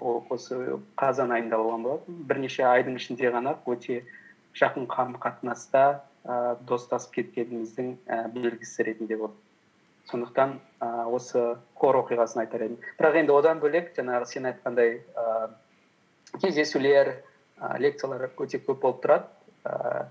осы 0.00 0.56
қазан 1.00 1.32
айында 1.34 1.58
болған 1.60 1.84
болатын. 1.84 2.18
Бірнеше 2.28 2.64
айдың 2.68 2.96
ішінде 3.00 3.32
ғана 3.32 3.56
өте 3.66 4.02
жақын 4.58 4.86
қарым 4.90 5.16
қатынаста 5.22 5.84
ііі 6.24 6.66
достасып 6.68 7.14
кеткеніміздің 7.18 7.94
і 7.96 8.18
белгісі 8.34 8.86
ретінде 8.88 9.16
болды 9.20 9.38
сондықтан 10.10 10.56
ііі 10.82 11.06
осы 11.16 11.42
хор 11.78 12.00
оқиғасын 12.02 12.42
айтар 12.44 12.64
едім. 12.66 12.78
Бірақ 12.98 13.18
енді 13.22 13.34
одан 13.36 13.60
бөлек 13.62 13.92
жаңағы 13.96 14.26
сен 14.28 14.48
айтқандай 14.50 14.96
ііі 15.00 16.40
кездесулер 16.42 17.12
і 17.14 17.82
лекциялар 17.84 18.28
өте 18.30 18.60
көп 18.64 18.80
болып 18.82 19.04
тұрады. 19.04 19.26
Ііі 19.64 20.04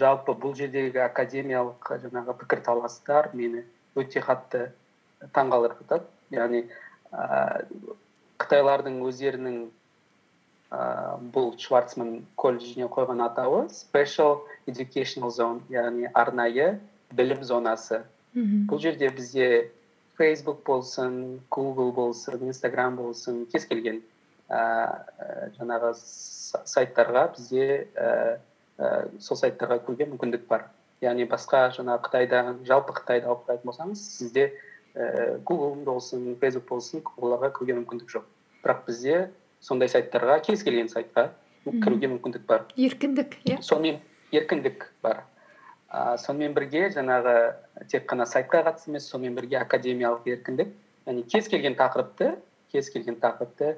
жалпы 0.00 0.34
бұл 0.42 0.56
жердегі 0.58 1.00
академиялық 1.04 1.92
жаңағы 2.04 2.36
пікірталастар 2.42 3.30
мені 3.34 3.64
өте 3.96 4.20
қатты 4.24 4.68
таңғалдырып 5.36 6.02
яғни 6.34 6.64
ііі 6.66 7.96
қытайлардың 8.42 9.00
өздерінің 9.08 9.58
ііі 10.74 11.30
бұл 11.34 11.52
шварцман 11.60 12.24
колледжіне 12.40 12.88
қойған 12.90 13.22
атауы 13.24 13.66
special 13.70 14.42
educational 14.66 15.30
zone 15.30 15.62
яғни 15.70 16.10
арнайы 16.14 16.78
білім 17.14 17.44
зонасы. 17.44 18.02
Мхм 18.34 18.66
бұл 18.70 18.80
жерде 18.82 19.10
бізде 19.14 19.70
фейсбук 20.18 20.64
болсын 20.66 21.40
гугл 21.50 21.92
болсын 21.92 22.42
инстаграм 22.48 22.96
болсын 22.96 23.44
кез 23.52 23.66
келген 23.70 24.02
ііі 24.50 25.52
жаңағы 25.58 25.92
сайттарға 25.94 27.26
бізде 27.36 27.86
ііі 27.94 29.20
сол 29.22 29.38
сайттарға 29.38 29.78
кіруге 29.84 30.10
мүмкіндік 30.10 30.48
бар. 30.50 30.68
Яғни 31.02 31.28
басқа 31.28 31.68
жаңағы 31.76 32.08
қытайда 32.08 32.42
жалпы 32.66 32.96
қытайда 32.98 33.30
оқытатын 33.34 33.70
болсаңыз 33.70 34.02
сізде 34.18 34.50
ііі 34.94 35.40
гугл 35.46 35.78
болсын 35.86 36.34
фейсбук 36.40 36.68
болсын 36.70 37.02
оларға 37.16 37.52
кіруге 37.54 37.78
мүмкіндік 37.80 38.10
жоқ. 38.18 38.28
Бірақ 38.64 38.86
бізде 38.88 39.16
сондай 39.64 39.88
сайттарға 39.88 40.40
кез 40.44 40.62
келген 40.66 40.90
сайтқа 40.92 41.30
кіруге 41.64 42.10
мүмкіндік 42.12 42.44
бар. 42.48 42.66
Еркіндік 42.76 43.38
иә. 43.48 43.60
Сонымен 43.64 44.00
еркіндік 44.32 44.90
бар. 45.02 45.22
Ііі 45.94 46.18
сонымен 46.24 46.54
бірге 46.56 46.88
жаңағы 46.92 47.34
тек 47.90 48.08
қана 48.10 48.26
сайтқа 48.28 48.64
қатысты 48.66 48.92
емес 48.92 49.06
сонымен 49.10 49.38
бірге 49.38 49.60
академиялық 49.62 50.26
еркіндік 50.34 50.74
яғни 51.06 51.22
кез 51.30 51.48
келген 51.48 51.76
тақырыпты 51.78 52.34
кез 52.72 52.90
келген 52.90 53.16
тақырыпты 53.22 53.76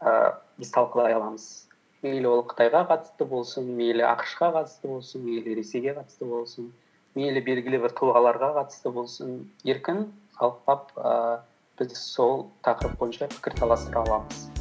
ііі 0.00 0.32
біз 0.58 0.72
талқылай 0.74 1.14
аламыз. 1.18 1.68
Мейлі 2.02 2.30
ол 2.32 2.42
қытайға 2.48 2.84
қатысты 2.90 3.28
болсын 3.28 3.68
мейлі 3.76 4.06
ақш 4.08 4.34
қа 4.40 4.50
қатысты 4.56 4.90
болсын 4.90 5.24
мейлі 5.24 5.54
ресейге 5.60 5.94
қатысты 5.98 6.28
болсын 6.28 6.72
мейлі 7.14 7.44
белгілі 7.44 7.82
бір 7.84 7.94
тұлғаларға 8.00 8.54
қатысты 8.58 8.92
болсын. 8.94 9.38
Еркін 9.68 10.08
талқылап 10.40 10.92
ііі 10.96 11.40
біз 11.78 11.96
сол 12.00 12.46
тақырып 12.66 13.00
бойынша 13.00 13.32
пікір 13.36 13.60
таластыра 13.62 14.06
аламыз. 14.06 14.53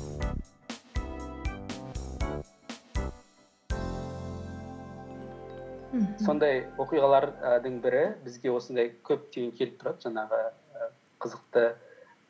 Сондай 6.25 6.63
оқиғалардың 6.81 7.79
бірі 7.83 8.03
бізге 8.25 8.51
осындай 8.53 8.91
көптеген 9.05 9.51
келіп 9.57 9.79
тұрады. 9.81 10.01
Жаңағы 10.07 10.39
і 10.49 10.87
қызықты 11.21 11.65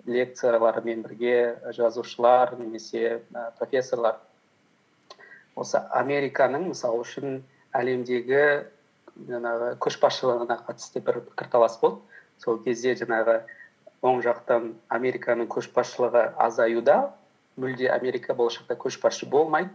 лекциялармен 0.08 1.04
бірге 1.06 1.36
жазушылар 1.78 2.58
немесе 2.60 3.22
і 3.24 3.46
профессорлар. 3.60 4.20
Осы 5.56 5.80
американың 5.96 6.70
мысалы 6.74 7.04
үшін 7.06 7.42
әлемдегі 7.78 8.44
жаңағы 9.30 9.74
көшбасшылығына 9.86 10.60
қатысты 10.68 11.04
бір 11.06 11.22
пікірталас 11.30 11.80
болды. 11.80 12.02
Сол 12.44 12.60
кезде 12.66 12.96
жаңағы 13.00 13.40
оң 14.04 14.20
жақтан 14.26 14.74
американың 14.92 15.48
көшбасшылығы 15.48 16.34
азаюда 16.42 17.14
мүлде 17.56 17.88
америка 17.94 18.34
болашақта 18.36 18.76
көшбасшы 18.76 19.30
болмайды. 19.30 19.72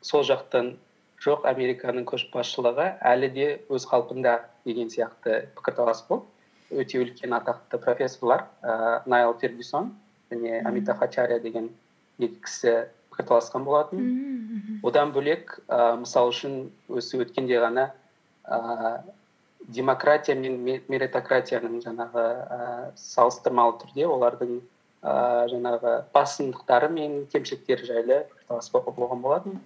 Сол 0.00 0.24
жақтан 0.24 0.76
жоқ 1.24 1.46
американың 1.48 2.04
көшбасшылығы 2.10 2.86
әлі 3.12 3.28
де 3.34 3.46
өз 3.72 3.86
қалпында 3.88 4.38
деген 4.66 4.90
сияқты 4.92 5.46
пікірталас 5.56 6.02
болды 6.08 6.26
өте 6.82 6.98
үлкен 7.00 7.32
атақты 7.38 7.78
профессорлар 7.82 8.44
ііі 8.62 9.00
найл 9.06 9.34
фергюсон 9.40 9.92
және 10.30 10.60
амита 10.66 10.94
хачария 10.98 11.38
деген 11.40 11.70
екі 12.18 12.40
кісі 12.44 12.72
пікірталасқан 13.12 13.64
болатын. 13.64 14.00
Одан 14.82 15.12
бөлек 15.14 15.60
ііі 15.70 16.00
мысалы 16.02 16.32
үшін 16.34 16.56
осы 16.90 17.20
өткенде 17.22 17.60
ғана 17.62 17.90
ііі 18.44 19.14
демократия 19.78 20.34
мен 20.38 20.58
ме- 20.62 20.82
меритократияның 20.88 21.80
жаңағы 21.86 22.24
ііі 22.26 22.90
салыстырмалы 23.00 23.78
түрде 23.80 24.04
олардың 24.10 24.52
ііі 24.58 25.48
жаңағы 25.54 25.94
басымдықтары 26.14 26.90
мен 26.92 27.24
кемшіліктері 27.32 27.86
жайлы 27.88 28.18
пікірталас 28.26 28.70
бо- 28.74 28.84
болған 28.90 29.22
болатын. 29.22 29.60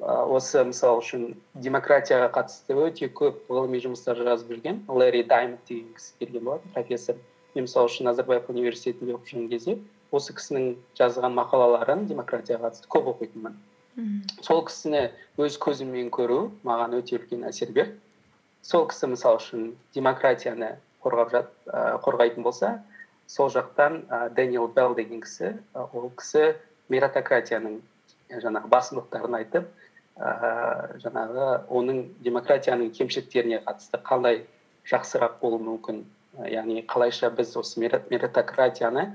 І 0.00 0.12
осы 0.32 0.62
мысалы 0.64 1.02
үшін 1.02 1.24
демократияға 1.60 2.30
қатысты 2.32 2.76
өте 2.80 3.10
көп 3.12 3.42
ғылыми 3.52 3.80
жұмыстар 3.84 4.16
жазып 4.24 4.54
жүрген 4.54 4.78
лэри 4.88 5.22
даймонд 5.28 5.60
деген 5.68 5.90
кісі 5.96 6.14
келген 6.18 6.44
болатын 6.46 6.72
профессор. 6.72 7.16
Мен 7.54 7.66
мысалы 7.66 7.90
үшін 7.90 8.08
назарбаев 8.08 8.48
университетінде 8.48 9.12
оқып 9.18 9.28
жүрген 9.28 9.50
кезде 9.50 9.76
осы 10.10 10.32
кісінің 10.32 10.70
жазған 10.96 11.36
мақалаларын 11.36 12.06
демократияға 12.08 12.70
қатысты 12.70 12.88
көп 12.88 13.10
оқитынмын 13.12 13.58
мхм. 13.96 14.22
сол 14.40 14.64
кісіні 14.64 15.10
өз 15.36 15.58
көзіммен 15.60 16.08
көру 16.14 16.48
маған 16.64 16.96
өте 16.96 17.18
үлкен 17.18 17.44
әсер 17.50 17.72
берді. 17.76 17.98
Сол 18.62 18.86
кісі 18.88 19.12
мысалы 19.12 19.36
үшін 19.36 19.68
демократияны 19.94 20.78
қорғап 21.04 21.30
жат 21.34 21.52
і 21.66 22.00
қорғайтын 22.06 22.46
болса 22.46 22.78
сол 23.26 23.52
жақтан 23.52 24.00
і 24.08 24.32
дэниел 24.34 24.72
белл 24.72 24.96
деген 24.96 25.20
кісі 25.20 25.54
ол 25.74 26.08
кісі 26.16 26.54
меритократияның 26.88 27.80
жаңағы 28.30 28.70
басымдықтарын 28.70 29.36
айтып 29.40 29.68
ііі 30.20 31.00
жаңағы 31.00 31.44
оның 31.72 32.00
демократияның 32.24 32.90
кемшіліктеріне 32.96 33.62
қатысты 33.64 34.00
қандай 34.04 34.42
жақсырақ 34.90 35.38
болуы 35.40 35.62
мүмкін? 35.64 36.02
Яғни 36.52 36.84
қалайша 36.86 37.30
біз 37.34 37.56
осы 37.56 37.80
меритократияны 37.80 39.06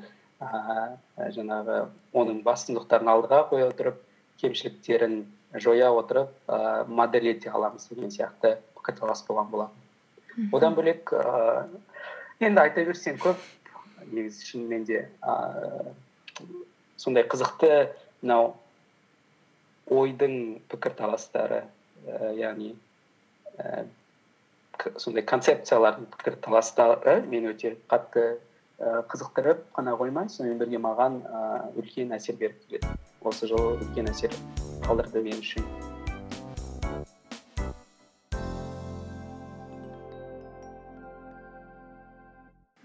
ііі 0.41 1.29
жаңағы 1.37 1.77
оның 2.17 2.41
басымдықтарын 2.47 3.11
алдыға 3.13 3.43
қоя 3.51 3.69
отырып 3.69 4.01
кемшіліктерін 4.41 5.21
жоя 5.61 5.91
отырып 5.93 6.33
ііі 6.49 6.89
модель 6.89 7.29
ете 7.31 7.53
аламыз 7.53 7.87
деген 7.91 8.11
сияқты 8.11 8.57
пікірталас 8.75 9.23
болған 9.29 9.53
болатын. 9.53 10.49
Одан 10.51 10.75
бөлек 10.75 11.13
ііі 11.13 12.49
енді 12.49 12.65
айта 12.65 12.83
берсең 12.83 13.21
көп 13.21 13.39
негізі 14.11 14.49
шынымен 14.49 14.89
де 14.89 15.05
ііі 15.21 15.93
сондай 16.97 17.29
қызықты 17.29 17.91
мынау 18.21 18.55
ойдың 19.91 20.35
пікірталастары 20.71 21.61
ііі 22.05 22.41
яғни 22.41 22.71
ііі 22.73 24.99
сондай 24.99 25.23
концепциялардың 25.29 26.09
пікірталастары 26.15 27.21
мені 27.29 27.53
өте 27.53 27.75
қатты 27.91 28.25
ііі 28.81 29.05
қызықтырып 29.11 29.65
қана 29.77 29.95
қоймай 29.99 30.29
сонымен 30.33 30.59
бірге 30.59 30.81
маған 30.83 31.21
ііі 31.21 31.83
үлкен 31.83 32.15
әсер 32.17 32.39
беріп 32.41 32.65
келеді. 32.67 32.95
Осы 33.21 33.47
жолы 33.47 33.77
үлкен 33.79 34.09
әсер 34.11 34.33
қалдырды 34.85 35.23
мен 35.23 35.39
үшін. 35.39 35.63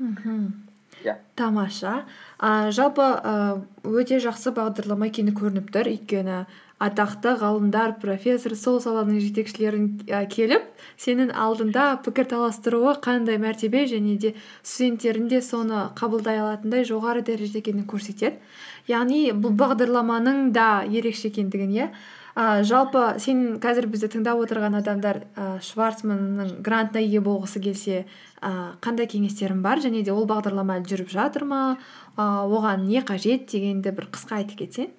Мхм. 0.00 0.68
Иә. 1.04 1.16
Тамаша. 1.36 2.04
А, 2.38 2.70
жалпы 2.72 3.04
өте 3.84 4.20
жақсы 4.20 4.52
бағдарлама 4.56 5.08
екені 5.08 5.32
көрініп 5.36 5.68
тұр. 5.72 5.88
Өйткені 5.92 6.44
атақты 6.81 7.35
ғалымдар 7.40 7.99
профессор 8.01 8.55
сол 8.57 8.79
саланың 8.81 9.21
жетекшілерін 9.21 9.88
а, 10.09 10.23
келіп 10.33 10.64
сенің 11.01 11.35
алдында 11.37 11.99
пікір 12.07 12.31
таластыруы 12.31 12.95
қандай 13.05 13.37
мәртебе 13.43 13.85
және 13.90 14.16
де 14.21 14.33
студенттердің 14.62 15.29
де 15.29 15.43
соны 15.45 15.83
қабылдай 15.99 16.40
алатындай 16.40 16.87
жоғары 16.88 17.21
дәрежеде 17.27 17.61
екенін 17.61 17.85
көрсетеді. 17.90 18.40
Яғни 18.88 19.29
бұл 19.37 19.53
бағдарламаның 19.61 20.49
да 20.57 20.71
ерекше 20.88 21.29
екендігін 21.29 21.77
иә. 21.77 21.90
А, 22.35 22.62
жалпы 22.64 23.19
сен 23.21 23.59
қазір 23.61 23.90
бізді 23.90 24.09
тыңдап 24.14 24.40
отырған 24.40 24.79
адамдар 24.79 25.25
а, 25.35 25.59
шварцманның 25.66 26.61
грантына 26.64 27.03
ие 27.05 27.21
болғысы 27.21 27.61
келсе 27.61 28.07
а, 28.40 28.79
қандай 28.81 29.11
кеңестерің 29.11 29.61
бар? 29.61 29.83
Және 29.85 30.01
де 30.07 30.14
ол 30.14 30.25
бағдарлама 30.31 30.79
жүріп 30.87 31.12
жатыр 31.12 31.45
ма? 31.45 31.61
А, 32.16 32.47
оған 32.47 32.87
не 32.88 33.05
қажет 33.05 33.51
дегенді 33.53 33.93
бір 33.93 34.09
қысқа 34.14 34.40
айтып 34.40 34.64
кетсең. 34.64 34.93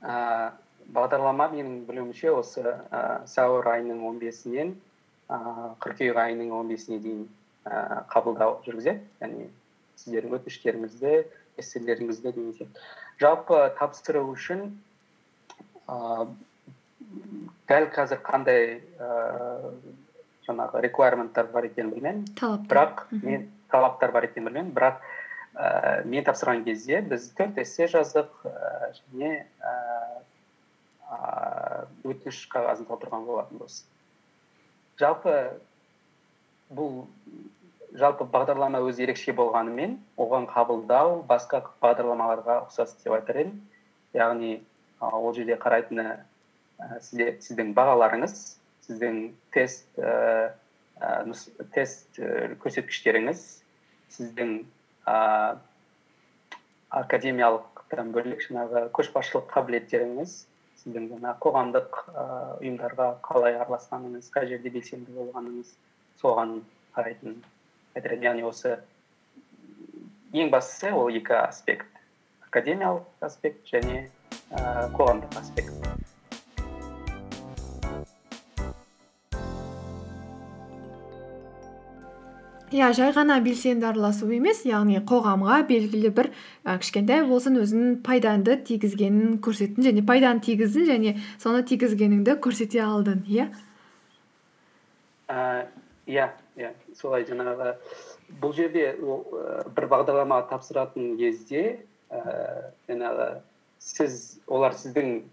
Ііі 0.00 0.50
бағдарлама 0.94 1.46
менің 1.52 1.84
білуімше 1.88 2.32
осы 2.34 2.64
ііі 2.64 3.28
сәуір 3.30 3.68
айының 3.74 4.04
он 4.08 4.18
бесінен 4.22 4.74
ііі 4.74 5.70
қыркүйек 5.84 6.18
айының 6.24 6.52
он 6.56 6.72
бесіне 6.72 6.98
дейін 7.04 7.24
ііі 7.26 8.00
қабылдау 8.10 8.58
жүргізеді. 8.64 9.04
Яғни 9.20 9.48
сіздердің 10.00 10.36
өтініштеріңізді 10.40 11.12
эсселеріңізді 11.60 12.32
деген 12.32 12.54
сияқты 12.56 12.84
жалпы 13.20 13.60
тапсыру 13.78 14.24
үшін 14.32 14.70
ііі 15.86 16.28
дәл 17.70 17.88
қазір 17.94 18.22
қандай 18.24 18.80
ііі 18.80 19.96
жаңағы 20.48 20.82
реквайрменттар 20.86 21.50
бар 21.52 21.68
екенін 21.68 21.92
білмедім 21.94 22.24
талаптар. 22.40 22.70
Бірақ 22.70 23.26
мен 23.26 23.48
талаптар 23.70 24.10
бар 24.16 24.26
екенін 24.30 24.48
білмедім 24.48 24.72
бірақ 24.74 25.04
ііі 25.54 26.06
мен 26.10 26.24
тапсырған 26.26 26.64
кезде 26.66 27.00
біз 27.10 27.30
төрт 27.38 27.58
эссе 27.62 27.88
жаздық 27.90 28.30
ііі 28.46 28.92
және 29.00 29.30
ііі 31.10 32.12
өтініш 32.12 32.38
қағазын 32.54 32.86
толтырған 32.90 33.26
болатынбыз 33.26 33.80
жалпы 35.02 35.34
бұл 36.70 37.02
жалпы 37.98 38.24
бағдарлама 38.30 38.80
өзі 38.86 39.04
ерекше 39.08 39.34
болғанымен 39.34 39.98
оған 40.22 40.46
қабылдау 40.52 41.20
басқа 41.30 41.64
бағдарламаларға 41.82 42.60
ұқсас 42.68 42.94
деп 43.02 43.16
айтар 43.18 43.42
едім 43.42 43.56
яғни 44.14 44.52
ол 45.00 45.32
жерде 45.34 45.58
қарайтыны 45.58 46.06
сіздің 47.10 47.74
бағаларыңыз 47.76 48.36
сіздің 48.86 49.22
тест 49.56 49.88
ііі 49.98 51.34
тест 51.74 52.20
і 52.20 52.54
көрсеткіштеріңіз 52.62 53.42
сіздің 54.14 54.60
ііі 55.06 56.58
академиялықтан 57.00 58.10
бөлек 58.14 58.42
жаңағы 58.46 58.86
көшбасшылық 58.96 59.46
қабілеттеріңіз 59.52 60.32
сіздің 60.82 61.08
жаңағы 61.12 61.36
қоғамдық 61.44 62.00
ііі 62.00 62.24
ұйымдарға 62.64 63.08
қалай 63.26 63.58
араласқаныңыз 63.60 64.30
қай 64.34 64.48
жерде 64.50 64.72
белсенді 64.74 65.14
болғаныңыз 65.16 65.74
соған 66.22 66.60
қарайтын 66.96 67.38
яғни 68.24 68.46
осы 68.48 68.78
ең 70.32 70.50
бастысы 70.50 70.92
ол 70.94 71.10
екі 71.10 71.36
аспект. 71.42 71.88
Академиялық 72.48 73.26
аспект 73.30 73.66
және 73.72 74.04
ііі 74.50 74.90
қоғамдық 74.98 75.40
аспект. 75.42 75.89
Иә 82.70 82.92
жай 82.94 83.10
ғана 83.10 83.40
белсенді 83.42 83.88
араласу 83.88 84.28
емес 84.30 84.60
яғни 84.66 85.00
қоғамға 85.06 85.56
белгілі 85.66 86.12
бір 86.14 86.28
і 86.30 86.76
кішкентай 86.82 87.24
болсын 87.26 87.58
өзіңнің 87.58 87.96
пайдаңды 88.06 88.60
тигізгенін 88.68 89.40
көрсеттің 89.42 89.88
және 89.88 90.04
пайданы 90.06 90.42
тигіздің 90.46 90.86
және 90.86 91.14
соны 91.42 91.64
тигізгеніңді 91.66 92.36
көрсете 92.44 92.82
алдың 92.84 93.24
иә? 93.26 93.48
Иә 96.06 96.28
иә 96.60 96.70
солай 96.94 97.26
жаңағы. 97.26 97.74
Бұл 98.38 98.54
жерде 98.54 98.92
ол 99.02 99.26
і 99.34 99.74
бір 99.74 99.88
бағдарлама 99.90 100.44
тапсыратын 100.50 101.16
кезде 101.18 101.64
ііі 102.14 102.70
жаңағы 102.86 103.28
сіз 103.82 104.20
олар 104.46 104.78
сіздің 104.78 105.24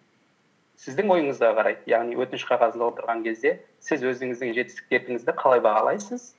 сіздің 0.82 1.14
ойыңызға 1.14 1.54
қарайды 1.58 1.94
яғни 1.94 2.18
өтініш 2.18 2.50
қағазын 2.50 2.82
толтырған 2.82 3.24
кезде 3.30 3.60
сіз 3.78 4.06
өзіңіздің 4.10 4.58
жетістіктеріңізді 4.58 5.38
қалай 5.38 5.62
бағалайсыз? 5.66 6.32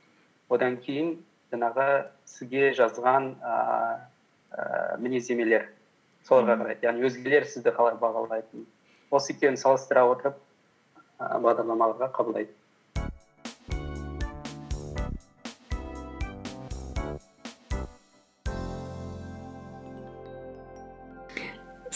Одан 0.49 0.77
кейін 0.85 1.17
жаңағы 1.53 1.89
сізге 2.29 2.73
жазған 2.77 3.35
ііі 3.39 5.03
мінездемелер. 5.05 5.69
соларға 6.29 6.57
қарайды. 6.61 6.85
яғни 6.85 7.07
өзгелер 7.09 7.45
сізді 7.49 7.73
қалай 7.73 7.95
бағалайтын 8.01 8.67
осы 9.11 9.33
екеуін 9.33 9.57
салыстыра 9.57 10.05
отырып 10.09 10.37
ііі 11.21 11.41
бағдарламаларға 11.45 12.11
қабылдайды. 12.13 12.53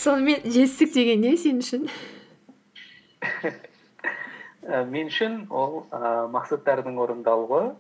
Сонымен 0.03 0.41
жетістік 0.45 0.95
деген 0.95 1.21
не 1.21 1.37
сен 1.37 1.61
үшін? 1.62 1.87
Мен 4.93 5.07
үшін 5.12 5.47
ол 5.51 5.85
ііі 5.93 6.33
мақсаттардың 6.33 6.99
орындалуы 7.05 7.75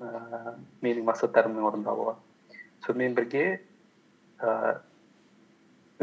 ііі 0.00 0.54
менің 0.84 1.04
мақсаттарымның 1.08 1.66
орындалуы 1.68 2.14
сонымен 2.86 3.16
бірге 3.18 3.44
ііі 4.42 4.78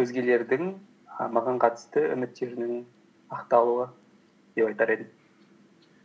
өзгелердің 0.04 0.69
і 0.73 1.30
маған 1.36 1.60
қатысты 1.62 2.06
үміттерінің 2.15 2.84
ақталуы 3.36 3.89
деп 4.56 4.69
айтар 4.69 4.93
едім 4.95 5.10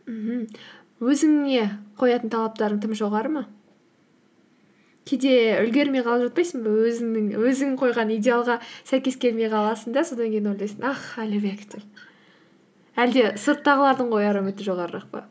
мхм 0.05 1.11
өзіңе 1.11 1.67
қоятын 1.99 2.33
талаптарың 2.33 2.81
тым 2.83 2.95
жоғары 2.97 3.31
ма 3.37 3.45
кейде 5.05 5.33
үлгермей 5.61 6.03
қалып 6.05 6.29
жатпайсың 6.29 6.65
ба 6.65 6.73
өзіңнің 6.89 7.31
өзің 7.49 7.75
қойған 7.81 8.13
идеалға 8.17 8.59
сәйкес 8.89 9.19
келмей 9.21 9.51
қаласың 9.51 9.93
да 9.95 10.03
содан 10.07 10.31
кейін 10.33 10.51
ойлайсың 10.53 10.85
ах 10.89 11.03
әлібек 11.21 11.65
деп 11.73 12.05
әлде 13.05 13.25
сырттағылардың 13.43 14.09
қояр 14.13 14.41
үміті 14.41 14.65
жоғарырақ 14.69 15.07
па 15.11 15.25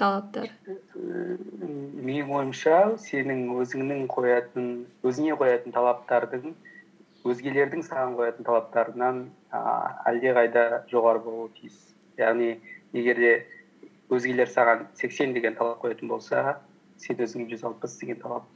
талаптары 0.00 0.50
Ііі 0.66 2.02
менің 2.02 2.32
ойымша 2.38 2.78
сенің 3.02 3.44
өзіңнің 3.62 4.06
қоятын 4.10 4.68
өзіңе 5.06 5.36
қоятын 5.40 5.74
талаптардың 5.74 6.54
өзгелердің 7.28 7.84
саған 7.86 8.16
қоятын 8.18 8.46
талаптарынан 8.48 9.20
ііі 9.52 9.74
әлдеқайда 10.10 10.64
жоғары 10.90 11.22
болуы 11.22 11.50
тиіс. 11.58 11.76
Яғни 12.18 12.56
егер 12.96 13.20
де 13.22 13.32
өзгелер 14.10 14.50
саған 14.50 14.88
сексен 14.98 15.34
деген 15.36 15.54
талап 15.58 15.80
қоятын 15.84 16.10
болса 16.10 16.58
сен 16.98 17.22
өзің 17.22 17.46
жүз 17.52 17.62
алпыс 17.70 17.94
деген 18.00 18.18
талап 18.22 18.48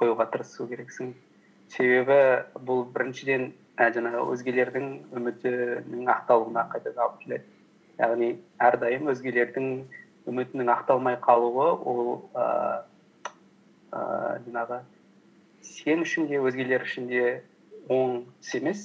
қоюға 0.00 0.28
тырысу 0.32 0.68
керексің. 0.70 1.12
Себебі 1.68 2.18
бұл 2.64 2.86
біріншіден 2.94 3.50
і 3.52 3.90
жаңағы 3.98 4.24
өзгелердің 4.32 4.88
үмітінің 5.18 6.10
ақталуына 6.14 6.66
қайтадан 6.72 7.04
алып 7.04 7.22
келеді. 7.24 7.44
Яғни 8.00 8.30
әрдайым 8.62 9.10
өзгелердің 9.12 9.70
үмітінің 10.26 10.70
ақталмай 10.72 11.18
қалуы 11.22 11.68
ол 11.86 12.00
ііі 12.34 13.32
ііі 13.92 14.42
жаңағы 14.46 14.80
сен 15.66 16.02
үшін 16.06 16.26
де 16.30 16.40
өзгелер 16.42 16.84
үшін 16.86 17.08
де 17.10 17.22
оң 17.92 18.24
іс 18.42 18.54
емес. 18.58 18.82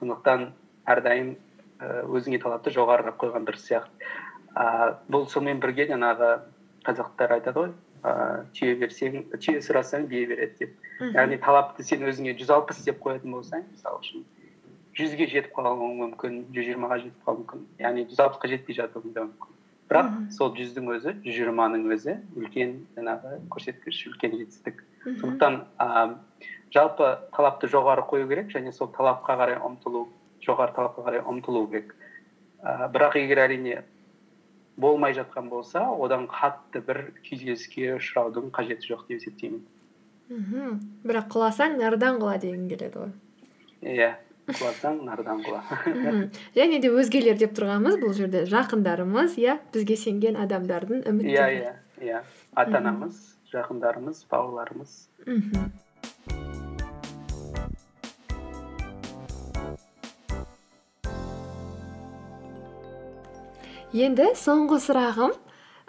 Сондықтан 0.00 0.50
әрдайым 0.90 1.34
і 1.36 1.92
өзіңе 2.18 2.42
талапты 2.42 2.74
жоғарырақ 2.74 3.18
қойған 3.22 3.46
дұрыс 3.46 3.64
сияқты. 3.68 4.10
А, 4.54 4.98
бұл 5.08 5.28
сонымен 5.30 5.62
бірге 5.62 5.86
жаңағы 5.90 6.34
қазақтар 6.86 7.38
айтады 7.38 7.58
ғой 7.58 7.72
ыыы 8.02 8.44
түйе 8.58 8.74
берсең 8.82 9.18
түйе 9.38 9.62
сұрасаң 9.64 10.08
бие 10.10 10.26
береді 10.26 10.66
деп. 10.66 10.76
Яғни 11.14 11.38
талапты 11.42 11.86
сен 11.86 12.02
өзіңе 12.06 12.34
жүз 12.38 12.50
алпыс 12.58 12.82
деп 12.86 12.98
қоятын 13.04 13.38
болсаң 13.38 13.64
мысалы 13.70 14.02
үшін 14.02 14.26
жүзге 14.98 15.28
жетіп 15.30 15.54
қалуың 15.56 15.94
мүмкін 16.02 16.38
жүз 16.52 16.66
жиырмаға 16.68 16.98
жетіп 17.00 17.26
қалуың 17.26 17.44
мүмкін. 17.44 17.64
Яғни 17.80 18.04
жүз 18.10 18.20
алпысқа 18.26 18.50
жетпей 18.52 18.76
жатуың 18.76 19.14
да 19.14 19.24
мүмкін. 19.28 19.54
Бірақ 19.92 20.12
сол 20.32 20.54
жүздің 20.56 20.88
өзі 20.96 21.12
жүз 21.20 21.36
жиырманың 21.36 21.84
өзі 21.92 22.16
үлкен 22.40 22.74
жаңағы 22.96 23.36
көрсеткіш 23.52 24.06
үлкен 24.08 24.36
жетістік. 24.40 24.80
Сондықтан 25.04 25.58
ііі 25.76 26.48
жалпы 26.72 27.08
талапты 27.36 27.68
жоғары 27.68 28.06
қою 28.08 28.28
керек 28.30 28.48
және 28.54 28.72
сол 28.72 28.88
талапқа 28.96 29.36
қарай 29.36 29.60
ұмтылу 29.60 30.06
жоғары 30.46 30.72
талапқа 30.72 31.04
қарай 31.10 31.20
ұмтылу 31.28 31.66
керек. 31.68 31.92
Ііі 32.64 32.88
бірақ 32.96 33.18
егер 33.20 33.42
әрине 33.44 33.82
болмай 34.80 35.12
жатқан 35.12 35.50
болса 35.52 35.84
одан 35.92 36.26
қатты 36.30 36.80
бір 36.86 37.12
күйзеліске 37.26 37.98
ұшыраудың 37.98 38.48
қажеті 38.56 38.94
жоқ 38.94 39.06
деп 39.10 39.20
есептеймін. 39.20 39.62
Мхм. 40.32 40.78
Бірақ 41.04 41.28
құласаң 41.34 41.76
нардан 41.76 42.16
құла 42.22 42.38
дегің 42.40 42.68
келеді 42.72 43.02
ғой. 43.02 43.12
Иә. 43.82 44.14
Құласаң 44.58 45.02
нардан 45.06 45.42
құла 45.46 45.60
және 46.56 46.80
де 46.82 46.90
өзгелер 46.90 47.38
деп 47.40 47.54
тұрғанымыз 47.58 48.00
бұл 48.02 48.16
жерде 48.16 48.44
жақындарымыз 48.50 49.38
иә 49.42 49.58
бізге 49.74 49.96
сенген 50.00 50.40
адамдардың 50.46 51.02
иә 51.04 51.12
үміттері 51.12 51.62
иә 51.62 51.72
иә. 52.02 52.22
Ата 52.54 52.78
анамыз 52.78 53.18
жақындарымыз 53.52 54.24
бауырларымыз. 54.30 54.92
Мхм. 55.26 55.70
Енді 63.92 64.30
соңғы 64.40 64.78
сұрағым. 64.80 65.34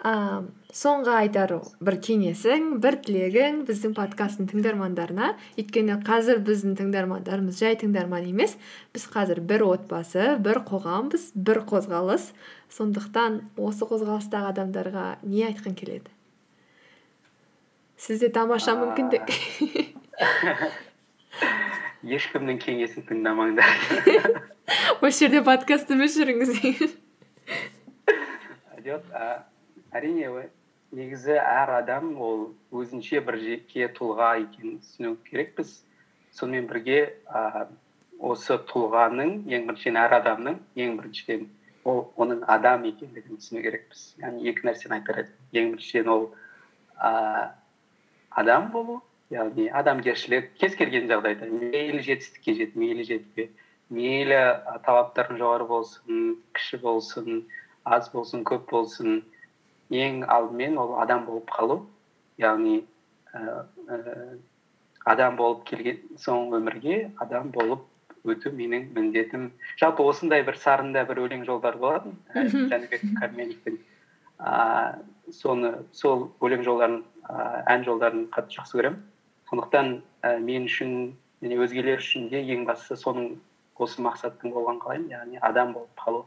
Ыыы 0.04 0.44
соңғы 0.74 1.12
айтар 1.14 1.52
бір 1.86 1.96
кеңесің 2.02 2.80
бір 2.82 2.96
тілегің 3.06 3.60
біздің 3.68 3.92
подкасттың 3.94 4.48
тыңдармандарына. 4.50 5.30
Өйткені 5.60 6.00
қазір 6.04 6.40
біздің 6.44 6.74
тыңдармандарымыз 6.80 7.60
жай 7.60 7.78
тыңдарман 7.78 8.26
емес. 8.26 8.56
Біз 8.94 9.06
қазір 9.12 9.40
бір 9.40 9.62
отбасы 9.68 10.34
бір 10.42 10.64
қоғамбыз 10.66 11.30
бір 11.36 11.62
қозғалыс. 11.70 12.32
Сондықтан 12.74 13.40
осы 13.54 13.86
қозғалыстағы 13.86 14.50
адамдарға 14.50 15.06
не 15.22 15.46
айтқың 15.46 15.78
келеді? 15.78 16.10
Сізде 17.96 18.32
тамаша 18.34 18.74
мүмкіндік. 18.80 19.30
Ешкімнің 22.04 22.58
кеңесін 22.60 23.06
тыңдамаңдар. 23.08 23.70
Осы 25.04 25.24
жерде 25.24 25.40
подкастты 25.46 25.96
өшіріңіз 26.02 26.50
жоқ 28.84 29.04
әрине 29.94 30.48
негізі 30.94 31.38
әр 31.40 31.72
адам 31.80 32.12
ол 32.22 32.44
өзінше 32.74 33.22
бір 33.26 33.38
жеке 33.42 33.88
тұлға 33.96 34.34
екенін 34.42 34.78
түсіну 34.82 35.16
керекпіз. 35.26 35.80
Сонымен 36.34 36.68
бірге 36.70 36.98
ә, 37.30 37.66
осы 38.18 38.58
тұлғаның 38.70 39.44
ең 39.50 39.66
біріншіден 39.70 39.98
әр 40.02 40.18
адамның 40.20 40.60
ең 40.84 40.96
біріншіден 41.00 41.48
ол 41.84 42.06
оның 42.20 42.44
адам 42.50 42.86
екендігін 42.90 43.40
түсіну 43.42 43.64
керекпіз. 43.66 44.06
Яғни 44.22 44.50
екі 44.50 44.68
нәрсені 44.68 44.98
айтар 44.98 45.24
едім. 45.24 45.34
Ең 45.60 45.74
біріншіден 45.74 46.12
ол 46.14 46.28
ә, 46.98 47.50
адам 48.30 48.70
болу 48.74 49.00
яғни 49.32 49.68
адамгершілік 49.80 50.50
кез 50.60 50.74
келген 50.78 51.08
жағдайда 51.10 51.48
мейлі 51.50 52.02
жетістікке 52.04 52.54
жет 52.58 52.74
мейлі 52.78 53.06
жетпе 53.08 53.48
мейлі 53.94 54.40
талаптарың 54.86 55.38
жоғары 55.40 55.68
болсын 55.70 56.34
кіші 56.56 56.80
болсын 56.82 57.44
аз 57.96 58.10
болсын 58.12 58.44
көп 58.48 58.68
болсын 58.70 59.22
ең 59.90 60.24
алдымен 60.28 60.78
ол 60.78 60.94
адам 61.00 61.24
болып 61.26 61.50
қалу 61.50 61.80
яғни 62.40 62.82
ііі 63.34 64.38
адам 65.04 65.36
болып 65.36 65.64
келген 65.68 65.98
соң 66.20 66.54
өмірге 66.56 67.10
адам 67.20 67.50
болып 67.52 67.82
өту 68.24 68.50
менің 68.56 68.86
міндетім. 68.96 69.50
Жалпы 69.76 70.04
осындай 70.08 70.44
бір 70.46 70.56
сарында 70.56 71.04
бір 71.08 71.20
өлең 71.26 71.44
жолдары 71.44 71.80
болатын 71.80 72.14
жәнібек 72.72 73.04
кәрменовтің 73.20 73.76
ііі 73.76 75.34
соны 75.40 75.74
сол 75.92 76.30
өлең 76.40 76.64
жолдарын 76.64 77.02
ііі 77.02 77.66
ән 77.74 77.84
жолдарын 77.84 78.24
қатты 78.32 78.58
жақсы 78.58 78.80
көремін. 78.80 79.02
Сондықтан 79.50 79.90
і 80.00 80.32
мен 80.46 80.70
үшін 80.70 81.12
және 81.44 81.60
өзгелер 81.60 82.00
үшін 82.00 82.30
де 82.32 82.40
ең 82.54 82.64
бастысы 82.68 82.96
соның 83.02 83.34
осы 83.84 84.02
мақсаттың 84.04 84.54
болғанын 84.54 84.80
қалаймын 84.80 85.12
яғни 85.12 85.40
адам 85.44 85.74
болып 85.76 85.92
қалу. 86.00 86.24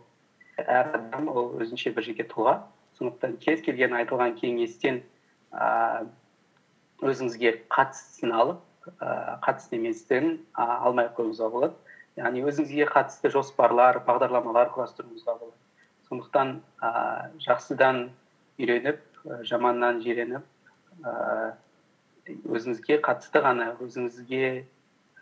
Әр 0.57 0.93
адам 0.97 1.29
ол 1.33 1.55
өзінше 1.61 1.93
бір 1.95 2.05
жеке 2.11 2.27
тұлға. 2.29 2.59
Сондықтан 2.97 3.37
кез 3.43 3.61
келген 3.65 3.95
айтылған 3.97 4.35
кеңестен 4.39 5.01
ііі 5.53 6.07
өзіңізге 7.07 7.53
қатыстысын 7.73 8.33
алып 8.33 8.63
ііі 8.87 9.37
қатысты 9.45 9.77
еместігін 9.77 10.37
а, 10.53 10.83
алмай 10.87 11.09
ақ 11.09 11.17
қоюыңызға 11.19 11.49
болады. 11.53 11.75
Яғни 12.17 12.43
өзіңізге 12.49 12.87
қатысты 12.89 13.31
жоспарлар 13.33 14.01
бағдарламалар 14.07 14.71
құрастыруыңызға 14.73 15.37
болады. 15.39 15.57
Сондықтан 16.09 16.55
ііі 16.81 17.45
жақсыдан 17.45 18.07
үйреніп 18.57 19.03
жаманнан 19.49 20.01
жиреніп 20.01 20.45
ііі 21.03 22.39
өзіңізге 22.57 22.99
қатысты 23.05 23.43
ғана 23.45 23.73
өзіңізге 23.83 24.43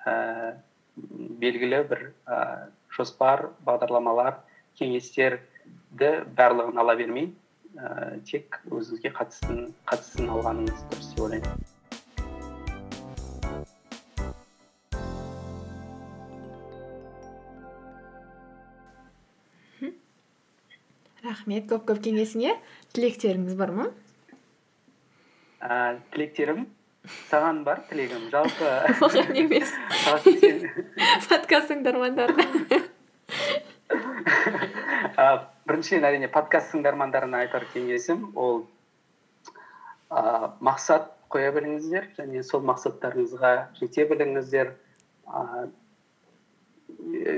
ііі 0.05 0.53
белгілі 1.41 1.81
бір 1.89 2.03
і 2.07 2.37
жоспар 2.95 3.49
бағдарламалар 3.67 4.37
кеңестерді 4.79 6.11
барлығын 6.37 6.79
ала 6.79 6.95
бермей 6.95 7.33
ііі 7.75 8.19
тек 8.29 8.59
өзіңізге 8.71 9.11
қатыстысын 9.17 9.65
қатыстысын 9.89 10.29
алғаныңыз 10.31 10.83
дұрыс 10.91 11.09
деп 11.11 11.25
ойлаймын. 11.25 11.65
Рахмет. 21.25 21.65
Көп 21.65 21.87
көп 21.89 21.99
кеңесіңе 22.05 22.53
тілектеріңіз 22.93 23.55
бар 23.59 23.71
ма? 23.75 23.85
Ііі 25.65 25.99
тілектерім 26.13 26.67
саған 27.31 27.63
бар 27.65 27.81
тілегім. 27.89 28.29
жалпы 28.31 28.69
оған 29.09 29.35
емес. 29.35 29.73
Подкаст 31.29 31.73
тыңдармандарына 31.73 32.45
А, 35.17 35.47
біріншіден 35.75 36.05
әрине 36.07 36.27
подкаст 36.31 36.69
тыңдармандарына 36.71 37.41
айтар 37.43 37.65
кеңесім 37.73 38.29
ол 38.39 38.61
а, 40.07 40.53
мақсат 40.63 41.09
қоя 41.27 41.49
біліңіздер 41.51 42.05
және 42.15 42.43
сол 42.47 42.63
мақсаттарыңызға 42.69 43.51
жете 43.81 44.05
біліңіздер. 44.07 44.71
А, 45.27 45.67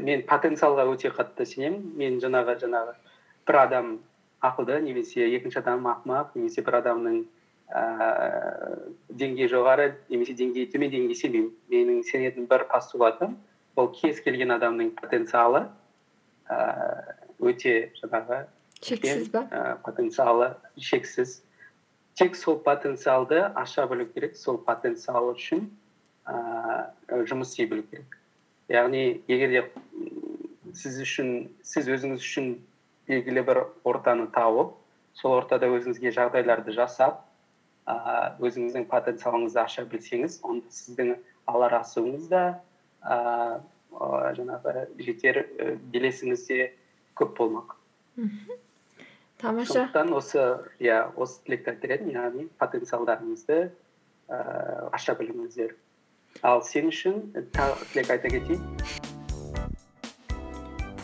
мен 0.05 0.21
потенциалға 0.29 0.85
өте 0.91 1.09
қатты 1.17 1.47
сенемін. 1.49 1.81
Мен 1.97 2.21
жаңағы 2.21 2.59
жаңағы 2.61 2.93
бір 3.49 3.59
адам 3.63 3.91
ақылды 4.45 4.83
немесе 4.85 5.25
екінші 5.25 5.63
адам 5.63 5.89
ақымақ 5.89 6.37
немесе 6.37 6.61
бір 6.61 6.81
адамның 6.83 7.19
ііі 7.73 9.17
деңгейі 9.17 9.49
жоғары 9.49 9.95
немесе 10.13 10.37
деңгейі 10.37 10.69
төмен 10.75 10.93
дегенге 10.93 11.17
сенбеймін 11.17 11.53
менің 11.73 12.03
сенетін 12.05 12.45
бір 12.51 12.69
постулатым 12.69 13.39
ол 13.75 13.89
кез 13.97 14.21
келген 14.21 14.53
адамның 14.59 14.93
потенциалы 15.01 15.65
ііі 16.51 17.26
өте 17.39 17.91
жаңағы 18.01 18.45
шексіз 18.81 19.29
ба? 19.33 19.43
і 19.51 19.61
потенциалы 19.85 20.53
шексіз. 20.77 21.41
Тек 22.17 22.35
сол 22.35 22.57
потенциалды 22.57 23.41
аша 23.55 23.85
білу 23.87 24.07
керек 24.13 24.35
сол 24.37 24.57
потенциал 24.57 25.33
үшін 25.33 25.67
ііі 26.27 27.27
жұмыс 27.29 27.53
істей 27.53 27.69
білу 27.69 27.85
керек. 27.91 28.17
Яғни 28.69 29.21
егер 29.27 29.53
де 29.53 29.61
сіз 30.73 30.99
үшін 31.03 31.47
сіз 31.63 31.87
өзіңіз 31.93 32.25
үшін 32.25 32.57
белгілі 33.07 33.45
бір 33.47 33.63
ортаны 33.87 34.27
тауып 34.33 34.75
сол 35.17 35.37
ортада 35.37 35.69
өзіңізге 35.71 36.11
жағдайларды 36.17 36.73
жасап 36.75 37.23
ііі 37.87 38.49
өзіңіздің 38.49 38.89
потенциалыңызды 38.91 39.61
аша 39.63 39.85
білсеңіз 39.87 40.41
онда 40.43 40.73
сіздің 40.73 41.15
алар 41.47 41.77
асуыңыз 41.79 42.27
да 42.33 42.43
ііі 43.05 44.33
жаңағы 44.41 44.87
жетер 44.99 45.39
і 45.45 45.69
белесіңіз 45.93 46.43
де 46.49 46.71
көп 47.19 47.35
болмақ 47.39 47.75
тамаша 49.41 49.73
сондықтан 49.73 50.13
осы 50.17 50.45
иә 50.79 51.01
осы 51.15 51.43
тілекті 51.45 51.75
айтар 51.75 51.97
едім 51.97 52.13
яғни 52.15 52.47
потенциалдарыңызды 52.61 53.59
ііі 53.67 54.89
аша 54.91 55.17
біліңіздер 55.19 55.75
ал 56.43 56.63
сен 56.65 56.89
үшін 56.93 57.21
тағы 57.55 57.91
тілек 57.91 58.15
айта 58.17 58.33
кетейін 58.33 59.15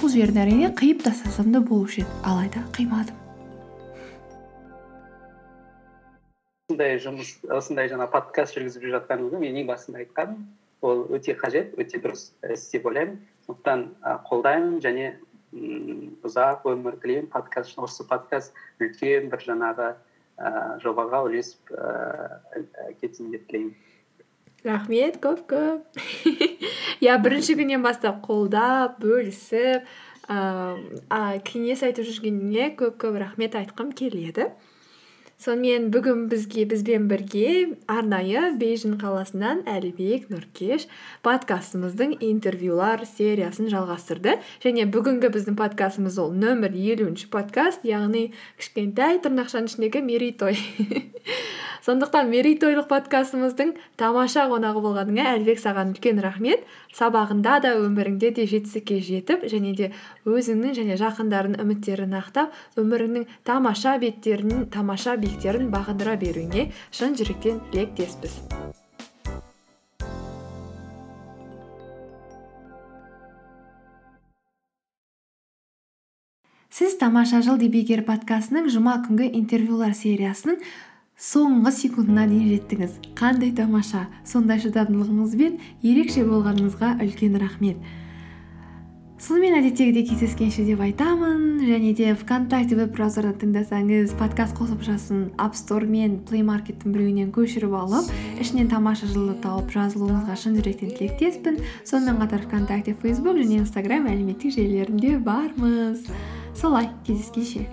бұл 0.04 0.12
жерін 0.12 0.36
әрине 0.42 0.68
қиып 0.76 1.00
тастасам 1.06 1.54
да 1.54 1.62
болушы 1.64 2.02
еді. 2.02 2.10
Алайда 2.28 2.60
қимадым. 2.76 3.16
Осындай 6.68 6.98
жұмыс 7.00 7.30
осындай 7.48 7.88
жаңа 7.88 8.10
подкаст 8.12 8.58
жүргізіп 8.58 8.84
жатқаныңызды 8.98 9.40
мен 9.40 9.62
ең 9.62 9.70
басында 9.70 10.02
айтқанмын 10.04 10.42
ол 10.84 11.06
өте 11.16 11.38
қажет 11.40 11.72
өте 11.80 12.02
дұрыс 12.04 12.26
іс 12.52 12.66
деп 12.74 12.90
ойлаймын. 12.92 13.22
Сондықтан 13.48 13.86
і 13.96 14.18
қолдаймын 14.28 14.76
және 14.84 15.08
ммм 15.54 16.26
ұзақ 16.26 16.66
өмір 16.72 16.98
тілеймін 17.02 17.30
подкаст 17.34 17.78
осы 17.78 18.06
подкаст 18.10 18.56
үлкен 18.82 19.30
бір 19.30 19.44
жаңағы 19.46 19.90
ііі 19.94 20.80
жобаға 20.82 21.20
үлесіп 21.28 21.74
ііі 21.74 22.96
кетсін 23.02 23.30
деп 23.34 23.46
тілеймін. 23.52 23.76
Рахмет 24.64 25.20
көп 25.22 25.44
көп. 25.52 26.02
Иә 27.04 27.20
бірінші 27.22 27.58
күннен 27.60 27.86
бастап 27.86 28.24
қолдап 28.26 28.98
бөлісіп 29.04 29.86
ііі 30.26 31.44
кеңес 31.50 31.86
айтып 31.86 32.10
жүргеніңе 32.10 32.72
көп 32.80 32.98
көп 33.06 33.20
рахмет 33.22 33.60
айтқым 33.60 33.94
келеді. 33.94 34.50
Сонымен 35.44 35.90
бүгін 35.92 36.28
бізге 36.32 36.64
бізбен 36.72 37.10
бірге 37.10 37.76
арнайы 37.92 38.54
бейжің 38.62 38.94
қаласынан 39.02 39.64
әлібек 39.68 40.30
нұркеш 40.32 40.86
подкастымыздың 41.26 42.16
интервьюлар 42.24 43.04
сериясын 43.10 43.68
жалғастырды. 43.74 44.38
Және 44.64 44.88
бүгінгі 44.94 45.34
біздің 45.34 45.58
подкастымыз 45.60 46.22
ол 46.24 46.32
нөмір 46.32 46.78
елуінші 46.94 47.28
подкаст 47.34 47.84
яғни 47.88 48.30
кішкентай 48.62 49.20
тырнақшаның 49.26 49.68
ішіндегі 49.74 50.06
мерейтой. 50.08 50.56
Сондықтан 51.84 52.30
мерейтойлық 52.32 52.88
подкастымыздың 52.88 53.74
тамаша 54.00 54.46
қонағы 54.48 54.80
болғаныңа 54.86 55.26
әлібек 55.34 55.60
саған 55.60 55.92
үлкен 55.92 56.22
рахмет. 56.24 56.64
Сабағында 56.98 57.60
да 57.66 57.74
өміріңде 57.82 58.32
де 58.38 58.46
жетістікке 58.50 59.00
жетіп 59.08 59.48
және 59.52 59.74
де 59.78 59.90
өзіңнің 60.30 60.78
және 60.80 61.00
жақындарыңның 61.02 61.64
үміттерін 61.66 62.14
ақтап 62.20 62.80
өміріңнің 62.80 63.28
тамаша 63.48 63.98
беттерін 64.04 64.68
тамаша 64.74 65.18
биіктерін 65.22 65.72
бағындыра 65.74 66.16
беруіңе 66.22 66.70
шын 66.92 67.18
жүректен 67.20 67.60
тілектеспіз. 67.72 68.40
Сіз 76.74 76.96
тамаша 76.98 77.44
жыл 77.46 77.60
подкастының 78.08 78.66
жұма 78.74 78.96
күнгі 79.06 79.28
интервьюлар 79.38 79.94
сериясының 79.94 80.58
соңғы 81.24 81.72
секундына 81.72 82.26
дейін 82.28 82.50
жеттіңіз? 82.52 82.96
Қандай 83.16 83.54
тамаша 83.56 84.08
сондай 84.28 84.60
шыдамдылығыңыз 84.60 85.36
бен 85.40 85.60
ерекше 85.80 86.26
болғаныңызға 86.28 86.98
үлкен 87.06 87.38
рахмет. 87.40 87.78
Сонымен 89.24 89.56
әдеттегідей 89.62 90.04
кездескенше 90.10 90.66
деп 90.68 90.82
айтамын. 90.84 91.62
Және 91.64 91.94
де 91.96 92.10
вконтакте 92.12 92.76
веб 92.76 92.92
браузердан 92.98 93.38
тыңдасаңыз 93.40 94.18
подкаст 94.20 94.58
қосымшасын 94.58 95.30
апп 95.40 95.56
стор 95.56 95.86
мен 95.88 96.18
плей 96.28 96.44
маркеттің 96.44 96.92
біреуінен 96.92 97.30
көшіріп 97.32 97.72
алып 97.72 98.10
ішінен 98.44 98.68
тамаша 98.74 99.08
жылды 99.08 99.38
тауып 99.46 99.72
жазылуыңызға 99.72 100.36
шын 100.44 100.58
жүректен 100.60 100.92
тілектеспін. 100.98 101.62
Сонымен 101.88 102.20
қатар 102.26 102.44
вконтакте 102.50 102.98
фейсбук 103.00 103.40
және 103.40 103.62
инстаграм 103.62 104.12
әлеуметтік 104.12 104.58
желілерінде 104.58 105.16
бармыз. 105.24 106.04
Солай 106.60 106.92
кездескенше. 107.08 107.70